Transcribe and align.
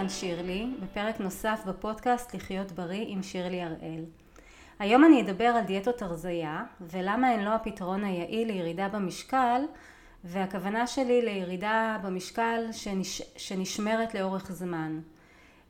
כאן 0.00 0.08
שירלי, 0.08 0.66
בפרק 0.82 1.20
נוסף 1.20 1.60
בפודקאסט 1.66 2.34
לחיות 2.34 2.72
בריא 2.72 3.04
עם 3.08 3.22
שירלי 3.22 3.62
הראל. 3.62 4.04
היום 4.78 5.04
אני 5.04 5.22
אדבר 5.22 5.44
על 5.44 5.64
דיאטות 5.64 6.02
הרזייה 6.02 6.64
ולמה 6.80 7.28
הן 7.28 7.44
לא 7.44 7.54
הפתרון 7.54 8.04
היעיל 8.04 8.48
לירידה 8.48 8.88
במשקל 8.88 9.62
והכוונה 10.24 10.86
שלי 10.86 11.22
לירידה 11.22 11.98
במשקל 12.02 12.68
שנש... 12.72 13.22
שנשמרת 13.36 14.14
לאורך 14.14 14.52
זמן. 14.52 15.00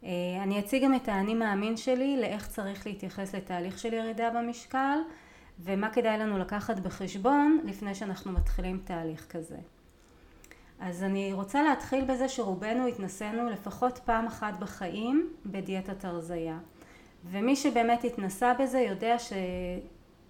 אה, 0.04 0.10
אני 0.42 0.60
אציג 0.60 0.84
גם 0.84 0.94
את 0.94 1.08
האני 1.08 1.34
מאמין 1.34 1.76
שלי 1.76 2.20
לאיך 2.20 2.48
צריך 2.48 2.86
להתייחס 2.86 3.34
לתהליך 3.34 3.78
של 3.78 3.92
ירידה 3.92 4.30
במשקל 4.30 4.98
ומה 5.60 5.90
כדאי 5.90 6.18
לנו 6.18 6.38
לקחת 6.38 6.78
בחשבון 6.78 7.60
לפני 7.64 7.94
שאנחנו 7.94 8.32
מתחילים 8.32 8.80
תהליך 8.84 9.26
כזה. 9.30 9.58
אז 10.80 11.02
אני 11.02 11.32
רוצה 11.32 11.62
להתחיל 11.62 12.04
בזה 12.04 12.28
שרובנו 12.28 12.86
התנסינו 12.86 13.50
לפחות 13.50 13.98
פעם 13.98 14.26
אחת 14.26 14.54
בחיים 14.58 15.30
בדיאטת 15.46 16.04
הרזייה. 16.04 16.58
ומי 17.30 17.56
שבאמת 17.56 18.04
התנסה 18.04 18.54
בזה 18.54 18.80
יודע 18.80 19.16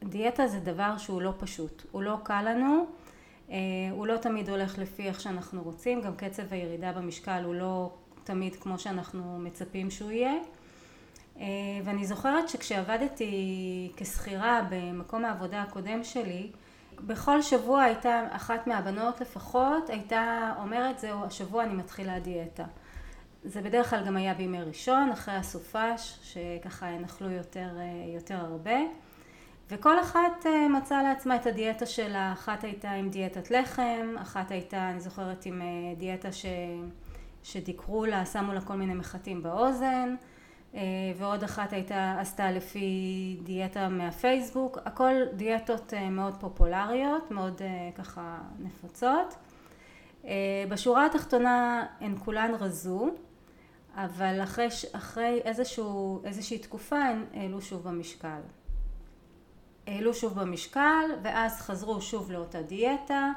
שדיאטה 0.02 0.46
זה 0.46 0.60
דבר 0.60 0.98
שהוא 0.98 1.23
לא 1.23 1.32
פשוט, 1.38 1.82
הוא 1.92 2.02
לא 2.02 2.16
קל 2.23 2.42
לנו, 2.42 2.86
אה, 3.50 3.56
הוא 3.90 4.06
לא 4.06 4.16
תמיד 4.16 4.48
הולך 4.48 4.78
לפי 4.78 5.09
איך 5.09 5.20
שאנחנו 5.20 5.62
רוצים, 5.62 6.00
גם 6.00 6.16
קצב 6.16 6.42
הירידה 6.52 6.92
במשקל 6.92 7.42
הוא 7.45 7.54
לא 7.54 7.92
תמיד 8.24 8.56
כמו 8.56 8.78
שאנחנו 8.78 9.38
מצפים 9.38 9.90
שהוא 9.90 10.10
יהיה. 10.10 10.34
אה, 11.40 11.46
ואני 11.84 12.04
זוכרת 12.06 12.48
שכשעבדתי 12.48 13.92
כשכירה 13.96 14.62
במקום 14.70 15.24
העבודה 15.24 15.62
הקודם 15.62 16.04
שלי 16.04 16.51
בכל 17.06 17.43
שבוע 17.43 17.82
הייתה 17.82 18.23
אחת 18.30 18.66
מהבנות 18.66 19.20
לפחות 19.20 19.90
הייתה 19.90 20.52
אומרת 20.59 20.98
זהו 20.98 21.24
השבוע 21.24 21.65
אני 21.65 21.74
מתחילה 21.74 22.18
דיאטה. 22.18 22.65
זה 23.45 23.62
בדרך 23.62 23.90
כלל 23.90 24.07
גם 24.07 24.16
היה 24.16 24.34
בימי 24.34 24.62
ראשון 24.62 25.10
אחרי 25.12 25.34
הסופש 25.34 26.18
שככה 26.23 26.98
נחלו 26.98 27.30
יותר, 27.30 27.68
יותר 28.15 28.37
הרבה. 28.37 28.76
וכל 29.70 30.01
אחת 30.01 30.46
אה, 30.46 30.68
מצאה 30.68 31.02
לעצמה 31.02 31.37
את 31.37 31.46
הדיאטה 31.46 31.87
שלה. 31.87 32.32
אחת 32.32 32.65
הייתה 32.65 32.90
עם 32.90 33.10
דיאטת 33.10 33.51
לחם 33.51 34.14
אחת 34.23 34.51
הייתה 34.51 34.90
אני 34.90 35.01
זוכרת 35.01 35.46
עם 35.46 35.62
אה, 35.62 35.66
דיאטה 35.98 36.32
ש... 36.32 36.46
שדיקרו 37.42 38.07
לה 38.07 38.26
שמו 38.26 38.52
לה 38.52 38.60
כל 38.60 38.74
מיני 38.74 38.95
מחטים 38.95 39.42
באוזן. 39.42 39.85
אה, 39.85 40.40
ועוד 41.16 41.45
אחת 41.45 41.73
הייתה 41.73 42.16
עשתה 42.21 42.51
לפי 42.51 43.37
דיאטה 43.43 43.88
מהפייסבוק, 43.88 44.79
הכל 44.85 45.13
דיאטות 45.37 45.95
אה, 45.95 46.10
מאוד 46.10 46.35
פופולריות, 46.40 47.30
מאוד 47.30 47.63
אה, 47.63 47.90
ככה 47.95 48.38
נפוצות. 48.59 49.35
בשורה 50.68 51.07
התחתונה 51.07 51.87
הן 52.01 52.15
כולן 52.18 52.54
רזו, 52.60 53.09
אבל 53.95 54.43
אחרי, 54.43 54.68
אחרי 54.93 55.41
איזשהו, 55.45 56.23
איזושהי 56.24 56.59
תקופה 56.59 56.96
הן 56.96 57.24
העלו 57.35 57.60
שוב 57.60 57.88
במשקל. 57.88 58.41
העלו 59.87 60.15
שוב 60.15 60.41
במשקל 60.41 61.10
ואז 61.23 61.60
חזרו 61.60 62.01
שוב 62.01 62.32
לאותה 62.32 62.63
דיאטה 62.63 63.32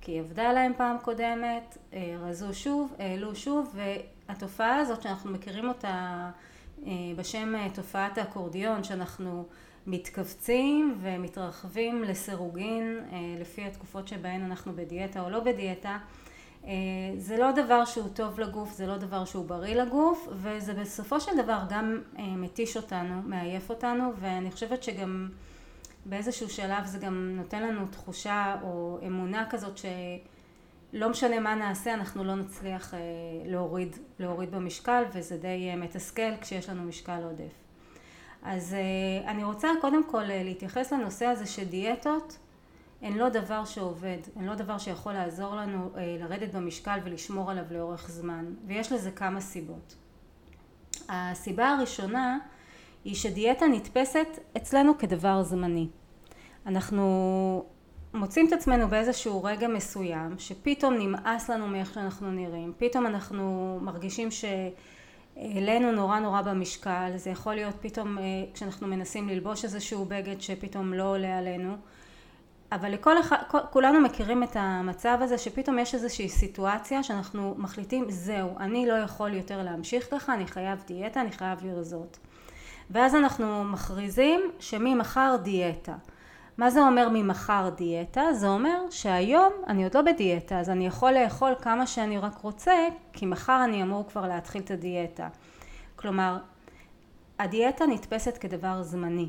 כי 0.00 0.12
היא 0.12 0.20
עבדה 0.20 0.52
להם 0.52 0.72
פעם 0.76 0.96
קודמת, 1.02 1.78
רזו 2.20 2.54
שוב, 2.54 2.94
העלו 2.98 3.36
שוב 3.36 3.76
והתופעה 4.28 4.76
הזאת 4.76 5.02
שאנחנו 5.02 5.30
מכירים 5.30 5.68
אותה 5.68 5.88
אה, 5.88 6.30
בשם 7.16 7.54
אה, 7.54 7.66
תופעת 7.74 8.18
האקורדיון 8.18 8.84
שאנחנו 8.84 9.44
מתכווצים 9.86 10.98
ומתרחבים 11.02 12.02
לסירוגין 12.02 13.00
אה, 13.12 13.18
לפי 13.40 13.64
התקופות 13.64 14.08
שבהן 14.08 14.42
אנחנו 14.42 14.72
בדיאטה 14.76 15.20
או 15.20 15.30
לא 15.30 15.40
בדיאטה 15.40 15.98
זה 17.16 17.36
לא 17.38 17.52
דבר 17.52 17.84
שהוא 17.84 18.08
טוב 18.14 18.40
לגוף, 18.40 18.72
זה 18.72 18.86
לא 18.86 18.96
דבר 18.96 19.24
שהוא 19.24 19.46
בריא 19.46 19.74
לגוף 19.74 20.28
וזה 20.32 20.74
בסופו 20.74 21.20
של 21.20 21.42
דבר 21.42 21.58
גם 21.68 22.00
מתיש 22.18 22.76
אותנו, 22.76 23.22
מעייף 23.24 23.70
אותנו 23.70 24.12
ואני 24.20 24.50
חושבת 24.50 24.82
שגם 24.82 25.28
באיזשהו 26.06 26.48
שלב 26.48 26.84
זה 26.86 26.98
גם 26.98 27.32
נותן 27.36 27.62
לנו 27.62 27.86
תחושה 27.90 28.56
או 28.62 28.98
אמונה 29.06 29.46
כזאת 29.50 29.78
ש... 29.78 29.84
לא 30.92 31.10
משנה 31.10 31.40
מה 31.40 31.54
נעשה 31.54 31.94
אנחנו 31.94 32.24
לא 32.24 32.34
נצליח 32.34 32.94
אה, 32.94 32.98
להוריד, 33.46 33.96
להוריד 34.18 34.50
במשקל 34.50 35.02
וזה 35.12 35.36
די 35.36 35.70
אה, 35.70 35.76
מתסכל 35.76 36.36
כשיש 36.40 36.68
לנו 36.68 36.82
משקל 36.82 37.22
עודף. 37.22 37.52
אז 38.42 38.74
אה, 38.74 39.30
אני 39.30 39.44
רוצה 39.44 39.68
קודם 39.80 40.10
כל 40.10 40.22
להתייחס 40.24 40.92
לנושא 40.92 41.26
הזה 41.26 41.46
שדיאטות 41.46 42.38
הן 43.02 43.12
לא 43.12 43.28
דבר 43.28 43.64
שעובד, 43.64 44.18
הן 44.36 44.44
לא 44.44 44.54
דבר 44.54 44.78
שיכול 44.78 45.12
לעזור 45.12 45.54
לנו 45.54 45.90
לרדת 46.20 46.54
במשקל 46.54 46.98
ולשמור 47.04 47.50
עליו 47.50 47.64
לאורך 47.70 48.10
זמן 48.10 48.44
ויש 48.66 48.92
לזה 48.92 49.10
כמה 49.10 49.40
סיבות. 49.40 49.94
הסיבה 51.08 51.68
הראשונה 51.68 52.38
היא 53.04 53.14
שדיאטה 53.14 53.66
נתפסת 53.66 54.26
אצלנו 54.56 54.98
כדבר 54.98 55.42
זמני. 55.42 55.88
אנחנו 56.66 57.64
מוצאים 58.14 58.48
את 58.48 58.52
עצמנו 58.52 58.88
באיזשהו 58.88 59.44
רגע 59.44 59.68
מסוים 59.68 60.38
שפתאום 60.38 60.94
נמאס 60.94 61.50
לנו 61.50 61.66
מאיך 61.66 61.94
שאנחנו 61.94 62.30
נראים, 62.30 62.72
פתאום 62.78 63.06
אנחנו 63.06 63.78
מרגישים 63.82 64.28
שהעלינו 64.30 65.92
נורא 65.92 66.18
נורא 66.18 66.42
במשקל, 66.42 67.12
זה 67.16 67.30
יכול 67.30 67.54
להיות 67.54 67.74
פתאום 67.80 68.18
אה, 68.18 68.24
כשאנחנו 68.54 68.86
מנסים 68.86 69.28
ללבוש 69.28 69.64
איזשהו 69.64 70.04
בגד 70.04 70.40
שפתאום 70.40 70.94
לא 70.94 71.02
עולה 71.02 71.38
עלינו, 71.38 71.76
אבל 72.72 72.92
לכל 72.92 73.20
אחד, 73.20 73.36
כולנו 73.70 74.00
מכירים 74.00 74.42
את 74.42 74.56
המצב 74.56 75.18
הזה 75.20 75.38
שפתאום 75.38 75.78
יש 75.78 75.94
איזושהי 75.94 76.28
סיטואציה 76.28 77.02
שאנחנו 77.02 77.54
מחליטים 77.58 78.10
זהו, 78.10 78.58
אני 78.58 78.86
לא 78.86 78.92
יכול 78.92 79.34
יותר 79.34 79.62
להמשיך 79.62 80.06
ככה, 80.10 80.34
אני 80.34 80.46
חייב 80.46 80.82
דיאטה, 80.86 81.20
אני 81.20 81.32
חייב 81.32 81.58
לרזות. 81.66 82.18
ואז 82.90 83.14
אנחנו 83.14 83.64
מכריזים 83.64 84.40
שממחר 84.60 85.36
דיאטה. 85.42 85.94
מה 86.58 86.70
זה 86.70 86.86
אומר 86.86 87.08
ממחר 87.12 87.70
דיאטה? 87.76 88.32
זה 88.32 88.48
אומר 88.48 88.80
שהיום 88.90 89.52
אני 89.66 89.84
עוד 89.84 89.94
לא 89.94 90.02
בדיאטה 90.02 90.60
אז 90.60 90.70
אני 90.70 90.86
יכול 90.86 91.12
לאכול 91.12 91.54
כמה 91.62 91.86
שאני 91.86 92.18
רק 92.18 92.38
רוצה 92.38 92.72
כי 93.12 93.26
מחר 93.26 93.64
אני 93.64 93.82
אמור 93.82 94.04
כבר 94.08 94.28
להתחיל 94.28 94.62
את 94.62 94.70
הדיאטה. 94.70 95.28
כלומר 95.96 96.38
הדיאטה 97.38 97.86
נתפסת 97.86 98.38
כדבר 98.38 98.82
זמני. 98.82 99.28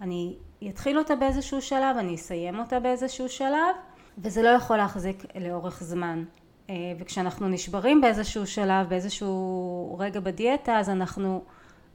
אני 0.00 0.34
אתחיל 0.68 0.98
אותה 0.98 1.16
באיזשהו 1.16 1.62
שלב, 1.62 1.96
אני 1.96 2.14
אסיים 2.14 2.58
אותה 2.58 2.80
באיזשהו 2.80 3.28
שלב 3.28 3.74
וזה 4.18 4.42
לא 4.42 4.48
יכול 4.48 4.76
להחזיק 4.76 5.24
לאורך 5.40 5.82
זמן. 5.82 6.24
אה, 6.70 6.74
וכשאנחנו 6.98 7.48
נשברים 7.48 8.00
באיזשהו 8.00 8.46
שלב, 8.46 8.88
באיזשהו 8.88 9.96
רגע 9.98 10.20
בדיאטה 10.20 10.78
אז 10.78 10.90
אנחנו 10.90 11.44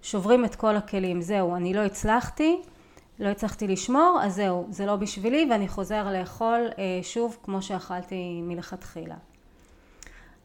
שוברים 0.01 0.45
את 0.45 0.55
כל 0.55 0.75
הכלים. 0.75 1.21
זהו, 1.21 1.55
אני 1.55 1.73
לא 1.73 1.79
הצלחתי 1.79 2.61
לא 3.19 3.27
הצלחתי 3.27 3.67
לשמור, 3.67 4.19
אז 4.23 4.35
זהו, 4.35 4.67
זה 4.69 4.85
לא 4.85 4.95
בשבילי 4.95 5.47
ואני 5.51 5.67
חוזר 5.67 6.11
לאכול 6.11 6.67
אה, 6.77 6.99
שוב 7.03 7.37
כמו 7.43 7.61
שאכלתי 7.61 8.41
מלכתחילה. 8.43 9.15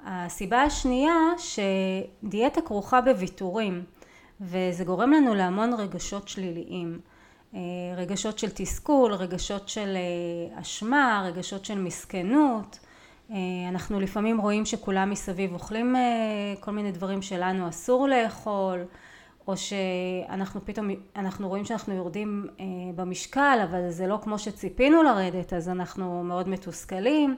הסיבה 0.07 0.63
השנייה 0.63 1.15
שדיאטה 1.39 2.61
כרוכה 2.61 3.01
בוויתורים 3.01 3.85
וזה 4.41 4.85
גורם 4.85 5.13
לנו 5.13 5.35
להמון 5.35 5.75
רגשות 5.75 6.29
שליליים. 6.29 7.01
אה, 7.55 7.61
רגשות 7.97 8.39
של 8.39 8.51
תסכול, 8.55 9.13
רגשות 9.13 9.69
של 9.69 9.97
אה, 9.97 10.61
אשמה, 10.61 11.23
רגשות 11.27 11.65
של 11.65 11.79
מסכנות. 11.79 12.79
אנחנו 13.69 14.01
לפעמים 14.01 14.41
רואים 14.41 14.65
שכולם 14.65 15.11
מסביב 15.11 15.53
אוכלים 15.53 15.97
כל 16.61 16.71
מיני 16.71 16.93
דברים 16.93 17.23
שלנו 17.23 17.69
אסור 17.69 18.09
לאכול. 18.09 18.85
או 19.49 19.57
שאנחנו 19.57 20.61
פתאום, 20.65 20.89
אנחנו 21.17 21.49
רואים 21.49 21.65
שאנחנו 21.65 21.95
יורדים 21.95 22.47
אה, 22.61 22.65
במשקל 22.95 23.59
אבל 23.71 23.91
זה 23.91 24.07
לא 24.07 24.19
כמו 24.23 24.39
שציפינו 24.39 25.03
לרדת 25.03 25.53
אז 25.53 25.69
אנחנו 25.69 26.25
מאוד 26.25 26.49
מתוסכלים 26.49 27.37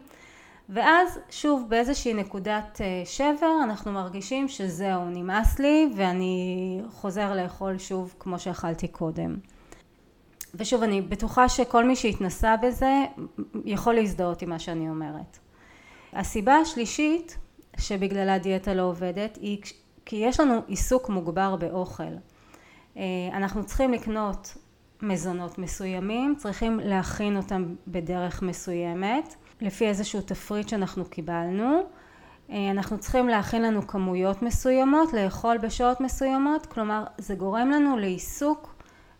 ואז 0.68 1.18
שוב 1.30 1.66
באיזושהי 1.68 2.14
נקודת 2.14 2.80
אה, 2.80 3.02
שבר 3.04 3.60
אנחנו 3.64 3.92
מרגישים 3.92 4.48
שזהו 4.48 5.04
נמאס 5.04 5.58
לי 5.58 5.90
ואני 5.96 6.80
חוזר 6.90 7.34
לאכול 7.34 7.78
שוב 7.78 8.14
כמו 8.18 8.38
שאכלתי 8.38 8.88
קודם 8.88 9.36
ושוב 10.54 10.82
אני 10.82 11.00
בטוחה 11.00 11.48
שכל 11.48 11.84
מי 11.84 11.96
שהתנסה 11.96 12.56
בזה 12.56 13.04
יכול 13.64 13.94
להזדהות 13.94 14.42
עם 14.42 14.50
מה 14.50 14.58
שאני 14.58 14.88
אומרת. 14.88 15.38
הסיבה 16.12 16.54
השלישית 16.54 17.38
שבגללה 17.78 18.38
דיאטה 18.38 18.74
לא 18.74 18.82
עובדת 18.82 19.38
היא 19.40 19.62
כי 20.06 20.16
יש 20.16 20.40
לנו 20.40 20.62
עיסוק 20.66 21.08
מוגבר 21.08 21.56
באוכל. 21.56 22.02
אה, 22.96 23.02
אנחנו 23.32 23.64
צריכים 23.64 23.92
לקנות 23.92 24.56
מזונות 25.02 25.58
מסוימים, 25.58 26.34
צריכים 26.38 26.80
להכין 26.82 27.36
אותם 27.36 27.74
בדרך 27.88 28.42
מסוימת, 28.42 29.34
לפי 29.60 29.86
איזשהו 29.88 30.20
תפריט 30.20 30.68
שאנחנו 30.68 31.04
קיבלנו. 31.04 31.80
אה, 32.50 32.70
אנחנו 32.70 32.98
צריכים 32.98 33.28
להכין 33.28 33.62
לנו 33.62 33.86
כמויות 33.86 34.42
מסוימות, 34.42 35.12
לאכול 35.12 35.58
בשעות 35.58 36.00
מסוימות, 36.00 36.66
כלומר 36.66 37.04
זה 37.18 37.34
גורם 37.34 37.70
לנו 37.70 37.96
לעיסוק 37.96 38.74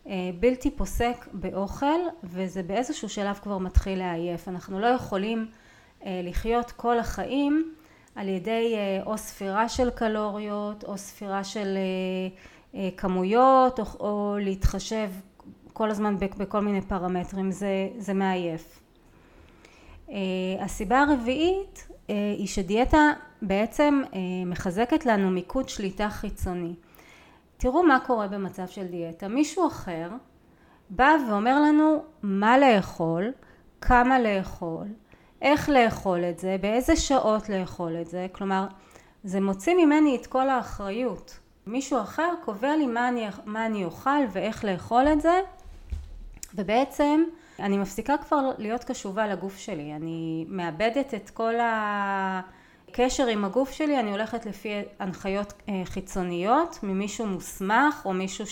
אה, 0.07 0.13
בלתי 0.41 0.71
פוסק 0.71 1.27
באוכל 1.33 2.01
וזה 2.25 2.63
באיזשהו 2.63 3.09
שלב 3.09 3.39
כבר 3.43 3.59
מתחיל 3.59 3.99
לעייף. 3.99 4.49
אנחנו 4.49 4.81
לא 4.81 4.87
יכולים 4.87 5.47
לחיות 6.07 6.71
כל 6.71 6.99
החיים 6.99 7.75
על 8.17 8.29
ידי 8.29 8.75
או 9.07 9.19
ספירה 9.19 9.69
של 9.69 9.91
קלוריות 9.91 10.85
או 10.85 10.99
ספירה 10.99 11.45
של 11.45 11.79
כמויות 12.97 13.81
או, 13.81 13.85
או 14.01 14.37
להתחשב 14.41 15.11
כל 15.73 15.91
הזמן 15.91 16.17
בכל 16.19 16.61
מיני 16.61 16.81
פרמטרים, 16.81 17.51
זה, 17.51 17.89
זה 17.99 18.15
מעייף. 18.15 18.81
הסיבה 20.61 21.01
הרביעית 21.01 21.89
היא 22.09 22.47
שדיאטה 22.47 23.13
בעצם 23.43 24.03
מחזקת 24.47 25.07
לנו 25.07 25.31
מיקוד 25.31 25.69
שליטה 25.69 26.09
חיצוני. 26.11 26.75
תראו 27.57 27.83
מה 27.83 27.99
קורה 28.07 28.29
במצב 28.29 28.67
של 28.67 28.87
דיאטה. 28.87 29.29
מישהו 29.29 29.67
אחר 29.67 30.11
בא 30.91 31.13
ואומר 31.29 31.61
לנו 31.61 32.05
מה 32.23 32.59
לאכול, 32.59 33.33
כמה 33.81 34.19
לאכול, 34.21 34.87
איך 35.43 35.69
לאכול 35.69 36.25
את 36.25 36.39
זה, 36.39 36.57
באיזה 36.61 36.97
שעות 36.97 37.49
לאכול 37.49 37.97
את 38.01 38.07
זה, 38.09 38.27
כלומר 38.33 38.67
זה 39.25 39.41
מוציא 39.41 39.75
ממני 39.75 40.17
את 40.17 40.27
כל 40.27 40.49
האחריות. 40.49 41.39
מישהו 41.67 42.01
אחר 42.01 42.35
קובע 42.45 42.77
לי 42.77 42.87
מה 42.87 43.09
אני, 43.09 43.27
מה 43.45 43.67
אני 43.67 43.85
אוכל 43.85 44.21
ואיך 44.33 44.65
לאכול 44.65 45.09
את 45.09 45.21
זה 45.21 45.41
ובעצם 46.55 47.25
אני 47.61 47.79
מפסיקה 47.79 48.15
כבר 48.17 48.51
להיות 48.59 48.85
קשובה 48.85 49.27
לגוף 49.27 49.59
שלי, 49.59 49.93
אני 49.93 50.45
מאבדת 50.49 51.15
את 51.15 51.31
כל 51.31 51.55
הקשר 51.61 53.27
עם 53.27 53.45
הגוף 53.45 53.71
שלי, 53.71 54.01
אני 54.01 54.11
הולכת 54.11 54.47
לפי 54.47 54.83
הנחיות 54.99 55.53
אה, 55.69 55.83
חיצוניות 55.85 56.79
ממישהו 56.83 57.27
מוסמך 57.27 58.03
או 58.05 58.13
מישהו 58.13 58.45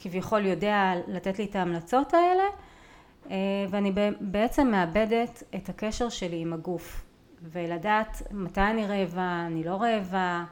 שכביכול 0.00 0.46
יודע 0.46 0.92
לתת 1.08 1.38
לי 1.38 1.44
את 1.44 1.56
ההמלצות 1.56 2.14
האלה 2.14 2.44
ואני 3.70 3.92
בעצם 4.20 4.70
מאבדת 4.70 5.42
את 5.54 5.68
הקשר 5.68 6.08
שלי 6.08 6.40
עם 6.40 6.52
הגוף 6.52 7.04
ולדעת 7.42 8.22
מתי 8.30 8.60
אני 8.60 8.86
רעבה, 8.86 9.42
אני 9.46 9.64
לא 9.64 9.76
רעבה, 9.76 10.44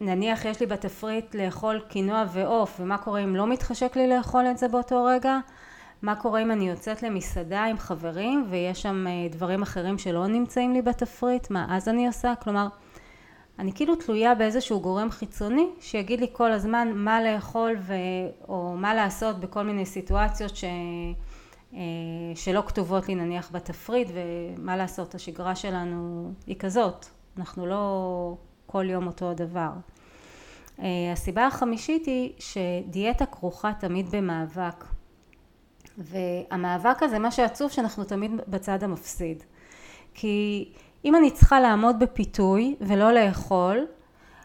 נניח 0.00 0.44
יש 0.44 0.60
לי 0.60 0.66
בתפריט 0.66 1.34
לאכול 1.34 1.80
קינוע 1.88 2.24
ועוף 2.32 2.80
ומה 2.80 2.98
קורה 2.98 3.20
אם 3.20 3.36
לא 3.36 3.46
מתחשק 3.46 3.96
לי 3.96 4.08
לאכול 4.08 4.46
את 4.50 4.58
זה 4.58 4.68
באותו 4.68 5.04
רגע? 5.04 5.38
מה 6.02 6.14
קורה 6.14 6.42
אם 6.42 6.50
אני 6.50 6.68
יוצאת 6.68 7.02
למסעדה 7.02 7.64
עם 7.64 7.78
חברים 7.78 8.46
ויש 8.50 8.82
שם 8.82 9.06
אה, 9.06 9.28
דברים 9.30 9.62
אחרים 9.62 9.98
שלא 9.98 10.26
נמצאים 10.26 10.72
לי 10.72 10.82
בתפריט? 10.82 11.50
מה 11.50 11.66
אז 11.76 11.88
אני 11.88 12.06
עושה? 12.06 12.34
כלומר 12.42 12.68
אני 13.58 13.72
כאילו 13.72 13.96
תלויה 13.96 14.34
באיזשהו 14.34 14.80
גורם 14.80 15.10
חיצוני 15.10 15.66
שיגיד 15.80 16.20
לי 16.20 16.26
כל 16.32 16.52
הזמן 16.52 16.92
מה 16.94 17.22
לאכול 17.22 17.76
ו... 17.78 17.94
או 18.48 18.74
מה 18.76 18.94
לעשות 18.94 19.40
בכל 19.40 19.62
מיני 19.62 19.86
סיטואציות 19.86 20.56
ש... 20.56 20.64
אה, 21.74 21.80
שלא 22.34 22.62
כתובות 22.66 23.08
לי 23.08 23.14
נניח 23.14 23.50
בתפריט 23.52 24.08
ומה 24.14 24.76
לעשות 24.76 25.14
השגרה 25.14 25.54
שלנו 25.54 26.32
היא 26.46 26.56
כזאת. 26.58 27.06
אנחנו 27.38 27.66
לא 27.66 28.34
כל 28.66 28.90
יום 28.90 29.06
אותו 29.06 29.30
הדבר. 29.30 29.70
אה, 30.80 30.86
הסיבה 31.12 31.46
החמישית 31.46 32.06
היא 32.06 32.32
שדיאטה 32.38 33.26
כרוכה 33.26 33.72
תמיד 33.80 34.10
במאבק. 34.10 34.84
והמאבק 35.98 37.02
הזה 37.02 37.18
מה 37.18 37.30
שעצוב 37.30 37.70
שאנחנו 37.70 38.04
תמיד 38.04 38.30
בצד 38.48 38.82
המפסיד. 38.82 39.42
כי 40.14 40.68
אם 41.04 41.16
אני 41.16 41.30
צריכה 41.30 41.60
לעמוד 41.60 41.98
בפיתוי 41.98 42.76
ולא 42.80 43.12
לאכול 43.12 43.86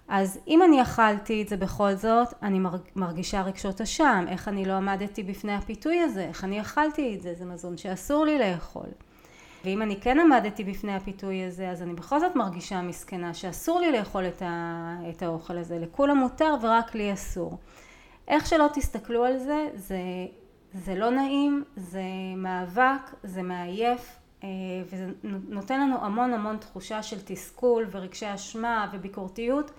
אז 0.08 0.40
אם 0.48 0.64
אני 0.64 0.82
אכלתי 0.82 1.42
את 1.42 1.48
זה 1.48 1.58
בכל 1.58 1.96
זאת 1.96 2.28
אני 2.42 2.60
מרגישה 2.96 3.42
רגשות 3.42 3.82
אשם 3.82 4.26
איך 4.28 4.48
אני 4.48 4.66
לא 4.66 4.74
עמדתי 4.74 5.24
בפני 5.24 5.54
הפיתוי 5.54 6.00
הזה 6.00 6.22
איך 6.22 6.44
אני 6.44 6.62
אכלתי 6.62 7.16
את 7.16 7.22
זה 7.22 7.34
זה 7.34 7.46
מזון 7.46 7.78
שאסור 7.78 8.26
לי 8.26 8.40
לאכול. 8.40 8.88
ואם 9.66 9.82
אני 9.82 10.02
כן 10.02 10.20
עמדתי 10.20 10.64
בפני 10.64 10.96
הפיתוי 10.96 11.44
הזה 11.44 11.70
אז 11.70 11.82
אני 11.82 11.94
בכל 11.94 12.20
זאת 12.20 12.36
מרגישה 12.36 12.82
מסכנה 12.82 13.34
שאסור 13.34 13.80
לי 13.80 13.92
לאכול 13.92 14.28
את, 14.28 14.42
ה, 14.42 14.96
את 15.10 15.22
האוכל 15.22 15.58
הזה 15.58 15.80
לכולם 15.80 16.18
מותר 16.18 16.56
ורק 16.62 16.96
לי 16.96 17.14
אסור. 17.14 17.58
איך 18.28 18.46
שלא 18.46 18.68
תסתכלו 18.74 19.26
על 19.26 19.38
זה 19.38 19.70
זה, 19.76 20.00
זה 20.74 20.96
לא 20.96 21.10
נעים 21.10 21.64
זה 21.76 22.04
מאבק 22.38 23.16
זה 23.24 23.42
מעייף 23.44 24.20
אה, 24.44 24.50
וזה 24.86 25.08
נותן 25.50 25.82
לנו 25.82 26.06
המון 26.06 26.34
המון 26.34 26.58
תחושה 26.58 27.04
של 27.04 27.18
תסכול 27.26 27.88
ורגשי 27.92 28.34
אשמה 28.34 28.90
וביקורתיות 28.94 29.72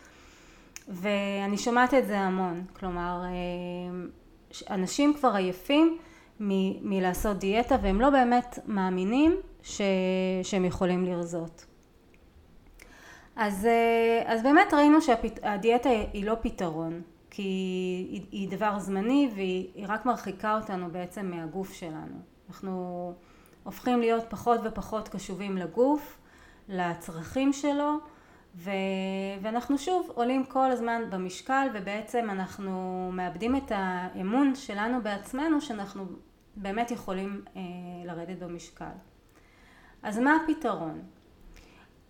ואני 0.88 1.58
שומעת 1.58 1.94
את 1.94 2.06
זה 2.06 2.18
המון 2.18 2.64
כלומר 2.78 3.22
אה, 3.24 4.74
אנשים 4.74 5.14
כבר 5.14 5.34
עייפים 5.34 5.98
מ- 6.40 6.90
מלעשות 6.90 7.36
דיאטה 7.38 7.76
והם 7.82 8.00
לא 8.00 8.10
באמת 8.10 8.58
מאמינים 8.66 9.36
ש, 9.62 9.80
שהם 10.42 10.64
יכולים 10.64 11.04
לרזות. 11.04 11.66
אז, 13.36 13.66
אה, 13.66 14.22
אז 14.26 14.42
באמת 14.42 14.74
ראינו 14.74 15.02
שהדיאטה 15.02 15.88
היא 16.12 16.24
לא 16.24 16.34
פתרון 16.40 17.02
כי 17.30 17.42
היא, 17.42 18.26
היא 18.32 18.48
דבר 18.48 18.78
זמני 18.78 19.30
והיא 19.34 19.86
רק 19.88 20.06
מרחיקה 20.06 20.56
אותנו 20.56 20.90
בעצם 20.92 21.30
מהגוף 21.30 21.72
שלנו. 21.72 22.16
אנחנו 22.48 23.12
הופכים 23.64 24.00
להיות 24.00 24.24
פחות 24.28 24.60
ופחות 24.64 25.08
קשובים 25.08 25.56
לגוף, 25.56 26.18
לצרכים 26.68 27.52
שלו 27.52 27.92
ו... 28.56 28.70
ואנחנו 29.42 29.78
שוב 29.78 30.10
עולים 30.14 30.44
כל 30.44 30.70
הזמן 30.70 31.02
במשקל 31.10 31.68
ובעצם 31.74 32.30
אנחנו 32.30 33.08
מאבדים 33.12 33.56
את 33.56 33.72
האמון 33.74 34.54
שלנו 34.54 35.02
בעצמנו 35.02 35.60
שאנחנו 35.60 36.06
באמת 36.56 36.90
יכולים 36.90 37.44
אה, 37.56 37.62
לרדת 38.04 38.38
במשקל. 38.38 38.94
אז 40.02 40.18
מה 40.18 40.36
הפתרון? 40.36 41.02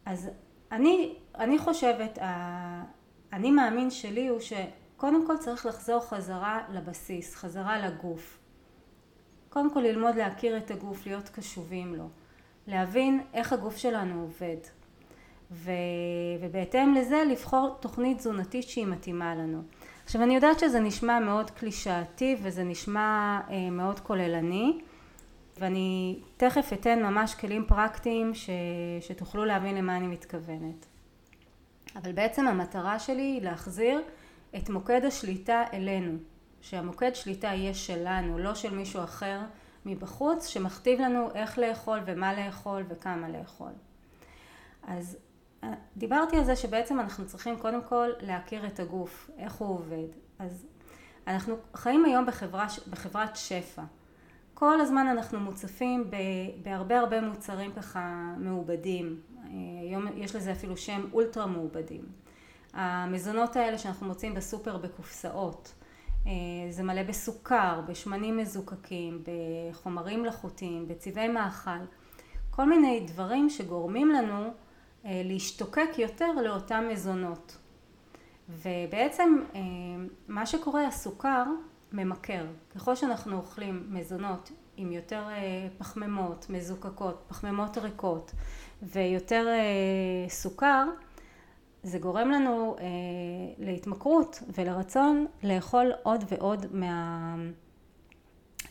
אז 0.07 0.31
אני, 0.73 1.15
אני 1.35 1.59
חושבת, 1.59 2.19
אני 3.33 3.51
מאמין 3.51 3.91
שלי 3.91 4.29
הוא 4.29 4.39
שקודם 4.41 5.27
כל 5.27 5.37
צריך 5.37 5.67
לחזור 5.67 6.01
חזרה 6.01 6.63
לבסיס, 6.73 7.35
חזרה 7.35 7.79
לגוף. 7.79 8.39
קודם 9.49 9.75
כל 9.75 9.81
ללמוד 9.81 10.15
להכיר 10.15 10.57
את 10.57 10.71
הגוף, 10.71 11.07
להיות 11.07 11.29
קשובים 11.29 11.95
לו, 11.95 12.09
להבין 12.67 13.23
איך 13.35 13.53
הגוף 13.53 13.77
שלנו 13.77 14.23
עובד. 14.23 14.76
ו... 15.51 15.71
ובהתאם 16.41 16.95
לזה 16.95 17.23
לבחור 17.31 17.77
תוכנית 17.81 18.19
תזונתית 18.19 18.69
שהיא 18.69 18.87
מתאימה 18.87 19.35
לנו. 19.35 19.63
עכשיו 20.05 20.23
אני 20.23 20.35
יודעת 20.35 20.59
שזה 20.59 20.81
נשמע 20.81 21.19
מאוד 21.19 21.51
קלישאתי 21.51 22.37
וזה 22.43 22.65
נשמע 22.65 23.41
אה, 23.51 23.71
מאוד 23.71 24.01
כוללני 24.01 24.79
ואני 25.59 26.19
תכף 26.37 26.73
אתן 26.73 27.03
ממש 27.03 27.35
כלים 27.35 27.65
פרקטיים 27.67 28.35
ש... 28.35 28.51
שתוכלו 29.01 29.45
להבין 29.45 29.77
למה 29.77 29.97
אני 29.97 30.07
מתכוונת. 30.07 30.87
אבל 31.97 32.13
בעצם 32.13 32.49
המטרה 32.49 32.99
שלי 32.99 33.23
היא 33.23 33.43
להחזיר 33.43 34.03
את 34.57 34.71
מוקד 34.71 35.05
השליטה 35.05 35.65
אלינו, 35.73 36.19
שהמוקד 36.61 37.15
שליטה 37.15 37.47
יהיה 37.47 37.75
שלנו, 37.75 38.39
לא 38.39 38.55
של 38.55 38.75
מישהו 38.75 39.05
אחר 39.05 39.41
מבחוץ 39.87 40.47
שמכתיב 40.47 41.01
לנו 41.01 41.29
איך 41.35 41.59
לאכול 41.59 42.01
ומה 42.07 42.35
לאכול 42.35 42.85
וכמה 42.89 43.29
לאכול. 43.29 43.73
אז 44.87 45.17
דיברתי 45.97 46.37
על 46.37 46.45
זה 46.45 46.57
שבעצם 46.57 47.01
אנחנו 47.01 47.27
צריכים 47.27 47.59
קודם 47.59 47.83
כל 47.89 48.09
להכיר 48.21 48.67
את 48.67 48.81
הגוף, 48.81 49.31
איך 49.39 49.55
הוא 49.55 49.69
עובד. 49.69 50.09
אז 50.39 50.67
אנחנו 51.27 51.57
חיים 51.75 52.05
היום 52.05 52.27
בחברה, 52.27 52.67
בחברת 52.91 53.37
שפע. 53.37 53.83
כל 54.55 54.81
הזמן 54.81 55.07
אנחנו 55.07 55.41
מוצפים 55.41 56.11
בהרבה 56.63 56.99
הרבה 56.99 57.21
מוצרים 57.21 57.73
ככה 57.73 58.35
מעובדים. 58.39 59.21
היום 59.81 60.07
יש 60.17 60.37
לזה 60.37 60.53
אפילו 60.53 60.77
שם 60.77 61.05
אולטרה 61.13 61.47
מעובדים. 61.47 62.05
המזונות 62.73 63.57
האלה 63.57 63.79
שאנחנו 63.79 64.07
מוצאים 64.07 64.35
בסופר 64.35 64.77
בקופסאות, 64.77 65.75
אה, 66.27 66.33
זה 66.71 66.83
מלא 66.83 67.03
בסוכר, 67.03 67.81
בשמנים 67.89 68.37
מזוקקים, 68.37 69.23
בחומרים 69.73 70.23
מלאכותיים, 70.23 70.89
בצבעי 70.89 71.29
מאכל, 71.29 71.85
כל 72.51 72.69
מיני 72.69 73.07
דברים 73.07 73.51
שגורמים 73.51 74.11
לנו 74.11 74.51
להשתוקק 75.07 75.89
יותר 75.99 76.33
לאותם 76.33 76.85
מזונות. 76.93 77.57
ובעצם 78.49 79.37
מה 80.29 80.47
שקורה, 80.47 80.87
הסוכר 80.87 81.45
ממכר. 81.93 82.47
ככל 82.75 82.95
שאנחנו 82.97 83.37
אוכלים 83.37 83.87
מזונות 83.91 84.51
עם 84.77 84.93
יותר 84.93 85.23
אה, 85.29 85.69
פחמימות 85.79 86.47
מזוקקות, 86.51 87.25
פחמימות 87.29 87.79
ריקות 87.79 88.33
ויותר 88.83 89.49
אה, 89.49 90.29
סוכר, 90.29 90.85
זה 91.83 91.99
גורם 91.99 92.31
לנו 92.31 92.77
אה, 92.79 92.85
להתמכרות 93.59 94.43
ולרצון 94.55 95.27
לאכול 95.43 95.93
עוד 96.03 96.25
ועוד 96.29 96.67
מה... 96.73 97.35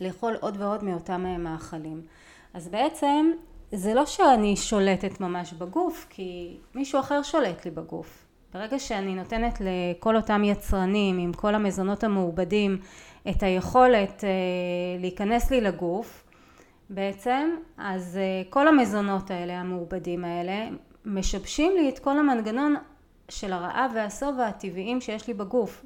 לאכול 0.01 0.36
עוד 0.42 0.62
ועוד 0.62 0.84
מאותם 0.84 1.44
מאכלים. 1.44 2.01
אז 2.54 2.68
בעצם 2.68 3.32
זה 3.72 3.93
לא 3.93 4.05
שאני 4.05 4.55
שולטת 4.55 5.19
ממש 5.19 5.53
בגוף, 5.53 6.07
כי 6.10 6.57
מישהו 6.75 7.00
אחר 7.00 7.24
שולט 7.24 7.65
לי 7.65 7.72
בגוף. 7.72 8.25
ברגע 8.53 8.79
שאני 8.79 9.15
נותנת 9.15 9.62
לכל 9.62 10.15
אותם 10.15 10.43
יצרנים 10.43 11.17
עם 11.17 11.34
כל 11.34 11.55
המזונות 11.55 12.03
המעובדים 12.03 12.77
את 13.29 13.43
היכולת 13.43 14.24
אה, 14.24 14.29
להיכנס 15.00 15.51
לי 15.51 15.62
לגוף 15.62 16.24
בעצם 16.89 17.50
אז 17.77 18.17
אה, 18.17 18.50
כל 18.50 18.67
המזונות 18.67 19.31
האלה 19.31 19.60
המעובדים 19.60 20.25
האלה 20.25 20.67
משבשים 21.05 21.72
לי 21.75 21.89
את 21.89 22.00
כל 22.00 22.19
המנגנון 22.19 22.75
של 23.29 23.53
הרעב 23.53 23.91
והשובע 23.95 24.48
הטבעיים 24.48 25.01
שיש 25.01 25.27
לי 25.27 25.34
בגוף. 25.34 25.86